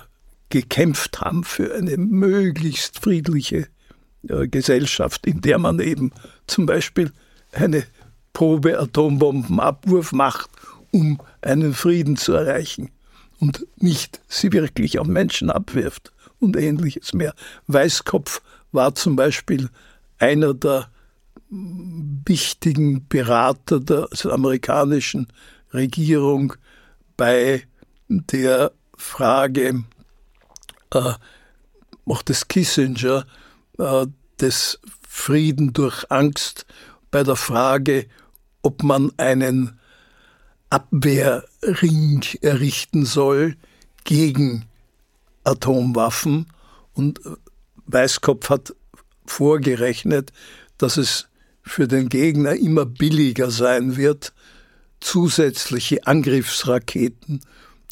gekämpft 0.49 1.21
haben 1.21 1.43
für 1.43 1.75
eine 1.75 1.97
möglichst 1.97 2.99
friedliche 2.99 3.67
äh, 4.27 4.47
Gesellschaft, 4.47 5.25
in 5.25 5.41
der 5.41 5.57
man 5.57 5.79
eben 5.79 6.11
zum 6.45 6.65
Beispiel 6.65 7.11
eine 7.51 7.83
Probe 8.33 8.79
Atombombenabwurf 8.79 10.11
macht, 10.11 10.49
um 10.91 11.19
einen 11.41 11.73
Frieden 11.73 12.17
zu 12.17 12.33
erreichen 12.33 12.91
und 13.39 13.65
nicht 13.77 14.21
sie 14.27 14.51
wirklich 14.51 14.99
auf 14.99 15.07
Menschen 15.07 15.49
abwirft 15.49 16.11
und 16.39 16.55
ähnliches 16.55 17.13
mehr. 17.13 17.33
Weißkopf 17.67 18.41
war 18.71 18.95
zum 18.95 19.15
Beispiel 19.15 19.69
einer 20.19 20.53
der 20.53 20.89
wichtigen 21.49 23.07
Berater 23.07 23.79
der 23.79 24.07
amerikanischen 24.25 25.27
Regierung 25.73 26.53
bei 27.15 27.63
der 28.09 28.71
Frage 28.95 29.83
äh, 30.93 31.13
auch 32.05 32.21
des 32.21 32.47
Kissinger 32.47 33.25
äh, 33.77 34.07
des 34.39 34.79
Frieden 35.07 35.73
durch 35.73 36.09
Angst, 36.11 36.65
bei 37.11 37.23
der 37.23 37.35
Frage, 37.35 38.07
ob 38.61 38.83
man 38.83 39.11
einen 39.17 39.79
Abwehrring 40.69 42.23
errichten 42.41 43.05
soll 43.05 43.55
gegen 44.03 44.65
Atomwaffen. 45.43 46.47
Und 46.93 47.21
Weißkopf 47.85 48.49
hat 48.49 48.75
vorgerechnet, 49.25 50.33
dass 50.77 50.97
es 50.97 51.27
für 51.67 51.87
den 51.87 52.09
Gegner 52.09 52.55
immer 52.55 52.85
billiger 52.85 53.51
sein 53.51 53.97
wird, 53.97 54.33
zusätzliche 54.99 56.07
Angriffsraketen 56.07 57.41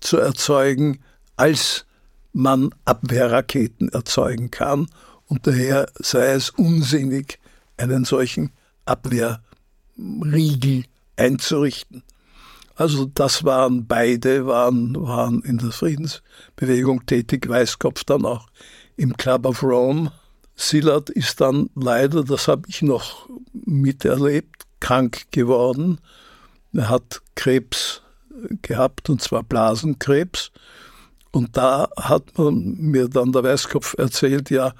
zu 0.02 0.18
erzeugen, 0.18 1.00
als 1.36 1.86
man 2.34 2.72
Abwehrraketen 2.86 3.90
erzeugen 3.90 4.52
kann. 4.52 4.88
Und 5.28 5.48
daher 5.48 5.88
sei 5.96 6.32
es 6.32 6.50
unsinnig, 6.50 7.40
einen 7.78 8.06
solchen 8.06 8.52
Abwehrriegel 8.86 10.86
einzurichten. 11.18 12.04
Also 12.76 13.06
das 13.06 13.46
waren 13.46 13.88
beide, 13.88 14.48
waren, 14.48 14.96
waren 14.96 15.42
in 15.44 15.58
der 15.58 15.72
Friedensbewegung 15.72 17.06
tätig, 17.06 17.48
Weißkopf 17.48 18.04
dann 18.04 18.26
auch 18.26 18.48
im 18.98 19.16
Club 19.16 19.46
of 19.46 19.64
Rome. 19.64 20.12
Sillard 20.56 21.10
ist 21.10 21.42
dann 21.42 21.70
leider, 21.76 22.24
das 22.24 22.48
habe 22.48 22.64
ich 22.68 22.82
noch 22.82 23.30
miterlebt, 23.54 24.64
krank 24.80 25.26
geworden. 25.32 26.00
Er 26.74 26.90
hat 26.90 27.22
Krebs 27.36 28.02
gehabt, 28.62 29.10
und 29.10 29.22
zwar 29.22 29.44
Blasenkrebs. 29.44 30.52
Und 31.32 31.58
da 31.58 31.90
hat 31.98 32.38
man 32.38 32.78
mir 32.78 33.10
dann 33.10 33.34
der 33.34 33.44
Weißkopf 33.44 33.96
erzählt, 33.98 34.50
ja, 34.50 34.74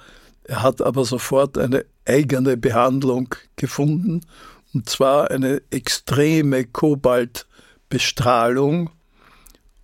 er 0.44 0.62
hat 0.62 0.80
aber 0.80 1.04
sofort 1.04 1.58
eine 1.58 1.84
eigene 2.06 2.56
Behandlung 2.56 3.34
gefunden, 3.56 4.22
und 4.72 4.88
zwar 4.88 5.30
eine 5.30 5.60
extreme 5.70 6.64
Kobaltbestrahlung. 6.64 8.90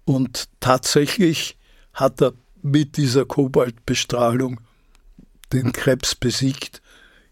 Und 0.05 0.49
tatsächlich 0.61 1.59
hat 1.93 2.23
er 2.23 2.33
mit 2.63 2.97
dieser 2.97 3.25
Kobaltbestrahlung 3.25 4.61
den 5.53 5.73
Krebs 5.73 6.15
besiegt. 6.15 6.83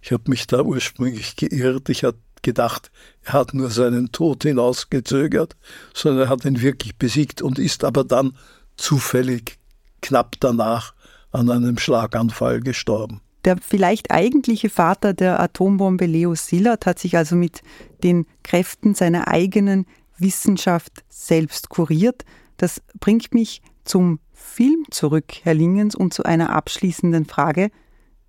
Ich 0.01 0.13
habe 0.13 0.25
mich 0.29 0.47
da 0.47 0.63
ursprünglich 0.63 1.37
geirrt. 1.37 1.89
Ich 1.89 2.05
hatte 2.05 2.19
gedacht, 2.43 2.91
er 3.23 3.35
hat 3.35 3.55
nur 3.55 3.71
seinen 3.71 4.13
Tod 4.13 4.45
hinausgezögert, 4.45 5.57
sondern 5.95 6.27
er 6.27 6.29
hat 6.31 6.45
ihn 6.45 6.61
wirklich 6.63 6.97
besiegt 6.97 7.43
und 7.43 7.59
ist 7.59 7.85
aber 7.85 8.05
dann 8.05 8.37
zufällig 8.77 9.59
knapp 10.01 10.37
danach 10.41 10.95
an 11.33 11.51
einem 11.51 11.79
Schlaganfall 11.79 12.61
gestorben. 12.61 13.21
Der 13.45 13.57
vielleicht 13.57 14.11
eigentliche 14.11 14.69
Vater 14.69 15.15
der 15.15 15.41
Atombombe, 15.41 16.07
Leo 16.07 16.35
Szilard, 16.35 16.87
hat 16.87 16.99
sich 16.99 17.17
also 17.17 17.37
mit 17.37 17.63
den 18.03 18.27
Kräften 18.43 18.95
seiner 18.95 19.29
eigenen 19.29 19.87
Wissenschaft 20.19 21.05
selbst 21.09 21.71
kuriert. 21.71 22.25
Das 22.59 22.83
bringt 22.99 23.33
mich 23.33 23.63
zum 23.85 24.21
Film 24.33 24.85
zurück, 24.91 25.33
Herr 25.43 25.55
Lingens, 25.55 25.95
und 25.95 26.13
zu 26.13 26.25
einer 26.25 26.51
abschließenden 26.51 27.25
Frage. 27.25 27.71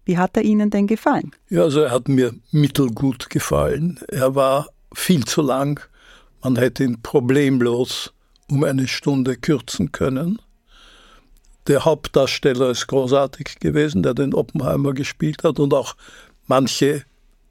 Wie 0.06 0.18
hat 0.18 0.36
er 0.36 0.44
Ihnen 0.44 0.70
denn 0.70 0.88
gefallen? 0.88 1.32
Ja, 1.50 1.64
also 1.64 1.82
er 1.82 1.92
hat 1.92 2.08
mir 2.08 2.34
mittelgut 2.52 3.30
gefallen. 3.30 4.00
Er 4.08 4.36
war 4.36 4.68
viel 4.94 5.26
zu 5.26 5.42
lang. 5.42 5.80
Man 6.44 6.56
hätte 6.56 6.84
ihn 6.84 7.02
problemlos 7.02 8.14
um 8.50 8.64
eine 8.64 8.88
Stunde 8.88 9.38
kürzen 9.38 9.92
können. 9.92 10.42
Der 11.68 11.86
Hauptdarsteller 11.86 12.72
ist 12.72 12.88
großartig 12.88 13.60
gewesen, 13.60 14.04
der 14.04 14.14
den 14.14 14.34
Oppenheimer 14.34 14.94
gespielt 14.94 15.44
hat 15.44 15.60
und 15.60 15.74
auch 15.74 15.96
manche 16.48 17.04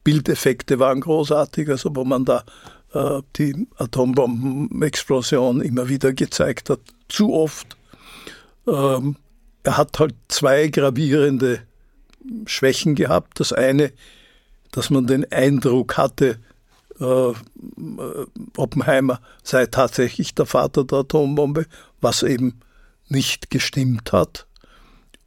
Bildeffekte 0.02 0.78
waren 0.78 1.00
großartig, 1.00 1.68
also 1.68 1.94
wo 1.94 2.04
man 2.04 2.24
da 2.24 2.44
äh, 2.92 3.22
die 3.36 3.66
Atombombenexplosion 3.76 5.60
immer 5.60 5.88
wieder 5.88 6.12
gezeigt 6.12 6.70
hat, 6.70 6.80
zu 7.08 7.32
oft. 7.32 7.76
Ähm, 8.66 9.16
er 9.62 9.76
hat 9.76 9.98
halt 9.98 10.14
zwei 10.28 10.68
gravierende 10.68 11.60
Schwächen 12.46 12.94
gehabt. 12.94 13.40
Das 13.40 13.52
eine, 13.52 13.92
dass 14.72 14.90
man 14.90 15.06
den 15.06 15.30
Eindruck 15.30 15.96
hatte, 15.96 16.38
äh, 17.00 17.32
Oppenheimer 18.56 19.20
sei 19.42 19.66
tatsächlich 19.66 20.34
der 20.34 20.46
Vater 20.46 20.84
der 20.84 20.98
Atombombe, 20.98 21.66
was 22.00 22.22
eben 22.22 22.60
nicht 23.08 23.50
gestimmt 23.50 24.12
hat. 24.12 24.46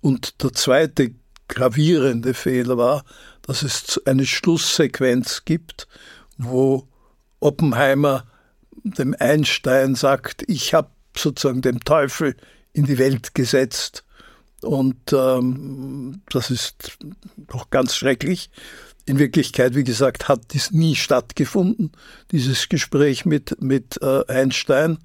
Und 0.02 0.44
der 0.44 0.54
zweite 0.54 1.12
gravierende 1.48 2.34
Fehler 2.34 2.78
war, 2.78 3.04
dass 3.42 3.64
es 3.64 4.02
eine 4.06 4.26
Schlusssequenz 4.26 5.44
gibt, 5.46 5.88
wo 6.38 6.88
Oppenheimer 7.40 8.26
dem 8.84 9.16
Einstein 9.18 9.96
sagt, 9.96 10.44
ich 10.48 10.74
habe 10.74 10.90
sozusagen 11.16 11.62
dem 11.62 11.80
Teufel 11.82 12.36
in 12.74 12.86
die 12.86 12.98
Welt 12.98 13.36
gesetzt. 13.36 14.04
Und 14.64 15.14
ähm, 15.14 16.22
das 16.30 16.52
ist 16.52 16.98
doch 17.38 17.70
ganz 17.70 17.96
schrecklich. 17.96 18.50
In 19.06 19.20
Wirklichkeit, 19.20 19.76
wie 19.76 19.84
gesagt, 19.84 20.30
hat 20.30 20.54
dies 20.54 20.72
nie 20.72 20.96
stattgefunden, 20.96 21.92
dieses 22.32 22.70
Gespräch 22.70 23.26
mit, 23.26 23.62
mit 23.62 24.02
äh, 24.02 24.26
Einstein. 24.28 25.00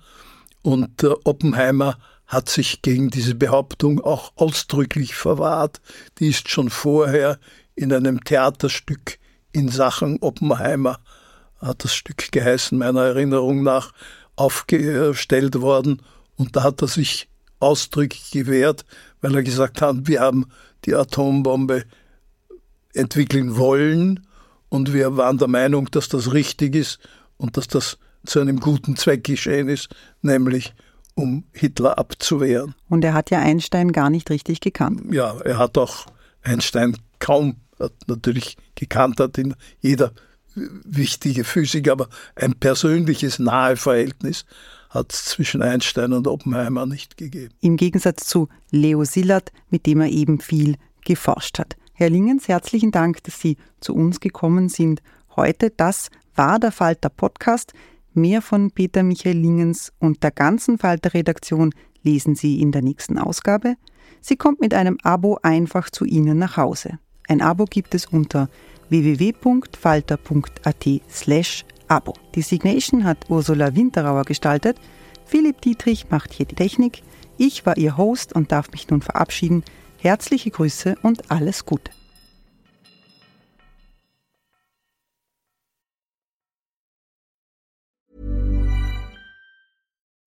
Und 0.63 1.03
äh, 1.03 1.15
Oppenheimer 1.25 1.99
hat 2.27 2.49
sich 2.49 2.83
gegen 2.83 3.11
diese 3.11 3.35
Behauptung 3.35 4.01
auch 4.01 4.33
ausdrücklich 4.37 5.15
verwahrt. 5.15 5.81
Die 6.19 6.29
ist 6.29 6.49
schon 6.49 6.71
vorher 6.71 7.39
in 7.75 7.93
einem 7.93 8.23
Theaterstück 8.23 9.19
in 9.53 9.69
Sachen 9.69 10.19
Oppenheimer, 10.21 11.01
hat 11.59 11.83
das 11.85 11.95
Stück 11.95 12.31
geheißen, 12.31 12.79
meiner 12.79 13.03
Erinnerung 13.03 13.63
nach, 13.63 13.93
aufgestellt 14.37 15.61
worden. 15.61 16.03
Und 16.37 16.55
da 16.55 16.63
hat 16.63 16.83
er 16.83 16.89
sich 16.89 17.29
ausdrücklich 17.61 18.31
gewehrt, 18.31 18.85
weil 19.21 19.35
er 19.35 19.43
gesagt 19.43 19.83
hat, 19.83 20.07
wir 20.07 20.21
haben 20.21 20.47
die 20.85 20.95
Atombombe 20.95 21.85
entwickeln 22.95 23.57
wollen 23.57 24.27
und 24.69 24.93
wir 24.93 25.17
waren 25.17 25.39
der 25.39 25.49
Meinung, 25.49 25.91
dass 25.91 26.09
das 26.09 26.33
richtig 26.33 26.75
ist 26.75 26.99
und 27.37 27.57
dass 27.57 27.69
das 27.69 27.99
zu 28.27 28.41
einem 28.41 28.61
guten 28.61 28.97
Zweck 28.97 29.25
geschehen 29.25 29.69
ist, 29.69 29.89
nämlich 30.23 30.75
um 31.15 31.45
Hitler 31.53 31.99
abzuwehren. 31.99 32.75
Und 32.89 33.05
er 33.05 33.15
hat 33.15 33.31
ja 33.31 33.41
Einstein 33.41 33.93
gar 33.93 34.11
nicht 34.11 34.31
richtig 34.31 34.61
gekannt. 34.61 35.13
Ja, 35.13 35.37
er 35.41 35.59
hat 35.59 35.79
auch 35.79 36.07
Einstein 36.43 36.97
kaum 37.19 37.57
natürlich 38.07 38.57
gekannt, 38.75 39.21
hat 39.21 39.39
ihn 39.39 39.55
jeder 39.81 40.13
wichtige 40.55 41.45
Physiker, 41.45 41.93
aber 41.93 42.09
ein 42.35 42.55
persönliches 42.55 43.39
nahe 43.39 43.77
Verhältnis 43.77 44.45
hat 44.91 45.13
es 45.13 45.25
zwischen 45.27 45.63
Einstein 45.63 46.13
und 46.13 46.27
Oppenheimer 46.27 46.87
nicht 46.87 47.17
gegeben. 47.17 47.55
Im 47.61 47.77
Gegensatz 47.77 48.27
zu 48.27 48.49
Leo 48.71 49.05
Szilard, 49.05 49.53
mit 49.71 49.87
dem 49.87 50.01
er 50.01 50.09
eben 50.09 50.41
viel 50.41 50.77
geforscht 51.05 51.59
hat. 51.59 51.77
Herr 51.93 52.11
Lingens, 52.11 52.49
herzlichen 52.49 52.91
Dank, 52.91 53.23
dass 53.25 53.41
Sie 53.41 53.57
zu 53.81 53.95
uns 53.95 54.21
gekommen 54.21 54.69
sind 54.69 55.03
heute. 55.37 55.71
Das 55.71 56.11
war 56.35 56.59
der 56.59 56.73
Falter 56.73 57.09
Podcast. 57.09 57.73
Mehr 58.15 58.41
von 58.43 58.71
Peter 58.71 59.03
Michael 59.03 59.39
Lingens 59.39 59.93
und 59.99 60.23
der 60.23 60.31
ganzen 60.31 60.79
Falter-Redaktion 60.79 61.75
lesen 62.03 62.35
Sie 62.35 62.61
in 62.61 62.73
der 62.73 62.83
nächsten 62.83 63.19
Ausgabe. 63.19 63.75
Sie 64.21 64.37
kommt 64.37 64.61
mit 64.61 64.75
einem 64.75 64.99
Abo 65.03 65.39
einfach 65.43 65.91
zu 65.91 66.05
Ihnen 66.05 66.39
nach 66.39 66.57
Hause. 66.57 66.99
Ein 67.29 67.43
Abo 67.43 67.65
gibt 67.65 67.95
es 67.95 68.07
unter 68.07 68.49
www.falter.at 68.89 70.87
slash 71.11 71.65
Abo. 71.89 72.15
Die 72.35 72.43
Signation 72.43 73.05
hat 73.05 73.31
Ursula 73.31 73.75
Winterauer 73.75 74.25
gestaltet. 74.25 74.79
Philipp 75.25 75.61
Dietrich 75.63 76.11
macht 76.11 76.33
hier 76.33 76.47
die 76.47 76.55
Technik. 76.55 77.03
Ich 77.39 77.65
war 77.67 77.77
Ihr 77.77 77.97
Host 77.97 78.35
und 78.35 78.53
darf 78.53 78.71
mich 78.71 78.89
nun 78.89 79.01
verabschieden. 79.01 79.65
Herzliche 79.99 80.51
Grüße 80.51 80.97
und 81.03 81.31
alles 81.31 81.65
Gute. 81.65 81.91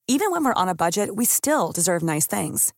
Even 0.07 0.31
when 0.31 0.43
we're 0.43 0.53
on 0.53 0.67
a 0.67 0.75
budget, 0.75 1.15
we 1.15 1.25
still 1.25 1.71
deserve 1.71 2.03
nice 2.03 2.27
things. 2.27 2.73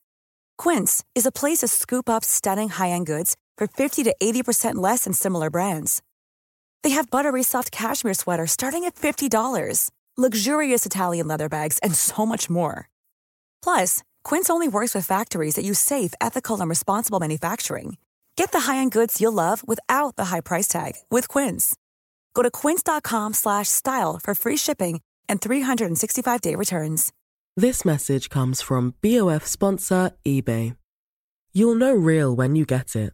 Quince 0.57 1.03
is 1.15 1.25
a 1.25 1.31
place 1.31 1.59
to 1.59 1.67
scoop 1.67 2.07
up 2.07 2.23
stunning 2.23 2.69
high-end 2.69 3.07
goods 3.07 3.35
for 3.57 3.67
50 3.67 4.03
to 4.03 4.15
80% 4.21 4.75
less 4.75 5.05
than 5.05 5.13
similar 5.13 5.49
brands. 5.49 6.01
They 6.83 6.91
have 6.91 7.09
buttery 7.09 7.41
soft 7.43 7.71
cashmere 7.71 8.13
sweaters 8.13 8.51
starting 8.51 8.83
at 8.83 8.95
$50, 8.95 9.89
luxurious 10.17 10.85
Italian 10.85 11.27
leather 11.27 11.49
bags, 11.49 11.79
and 11.79 11.95
so 11.95 12.23
much 12.25 12.49
more. 12.49 12.87
Plus, 13.63 14.03
Quince 14.23 14.49
only 14.51 14.67
works 14.67 14.93
with 14.93 15.07
factories 15.07 15.55
that 15.55 15.65
use 15.65 15.79
safe, 15.79 16.13
ethical, 16.21 16.61
and 16.61 16.69
responsible 16.69 17.19
manufacturing. 17.19 17.97
Get 18.35 18.51
the 18.51 18.71
high-end 18.71 18.91
goods 18.91 19.19
you'll 19.19 19.33
love 19.33 19.67
without 19.67 20.17
the 20.17 20.25
high 20.25 20.41
price 20.41 20.67
tag 20.67 20.93
with 21.09 21.27
Quince. 21.27 21.75
Go 22.35 22.43
to 22.43 22.51
quince.com/style 22.51 24.19
for 24.23 24.35
free 24.35 24.57
shipping 24.57 25.01
and 25.29 25.41
365-day 25.41 26.55
returns. 26.55 27.11
This 27.55 27.85
message 27.85 28.29
comes 28.29 28.61
from 28.61 28.93
BOF 29.01 29.45
sponsor 29.45 30.11
eBay. 30.25 30.75
You'll 31.53 31.75
know 31.75 31.93
real 31.93 32.35
when 32.35 32.55
you 32.55 32.65
get 32.65 32.95
it. 32.95 33.13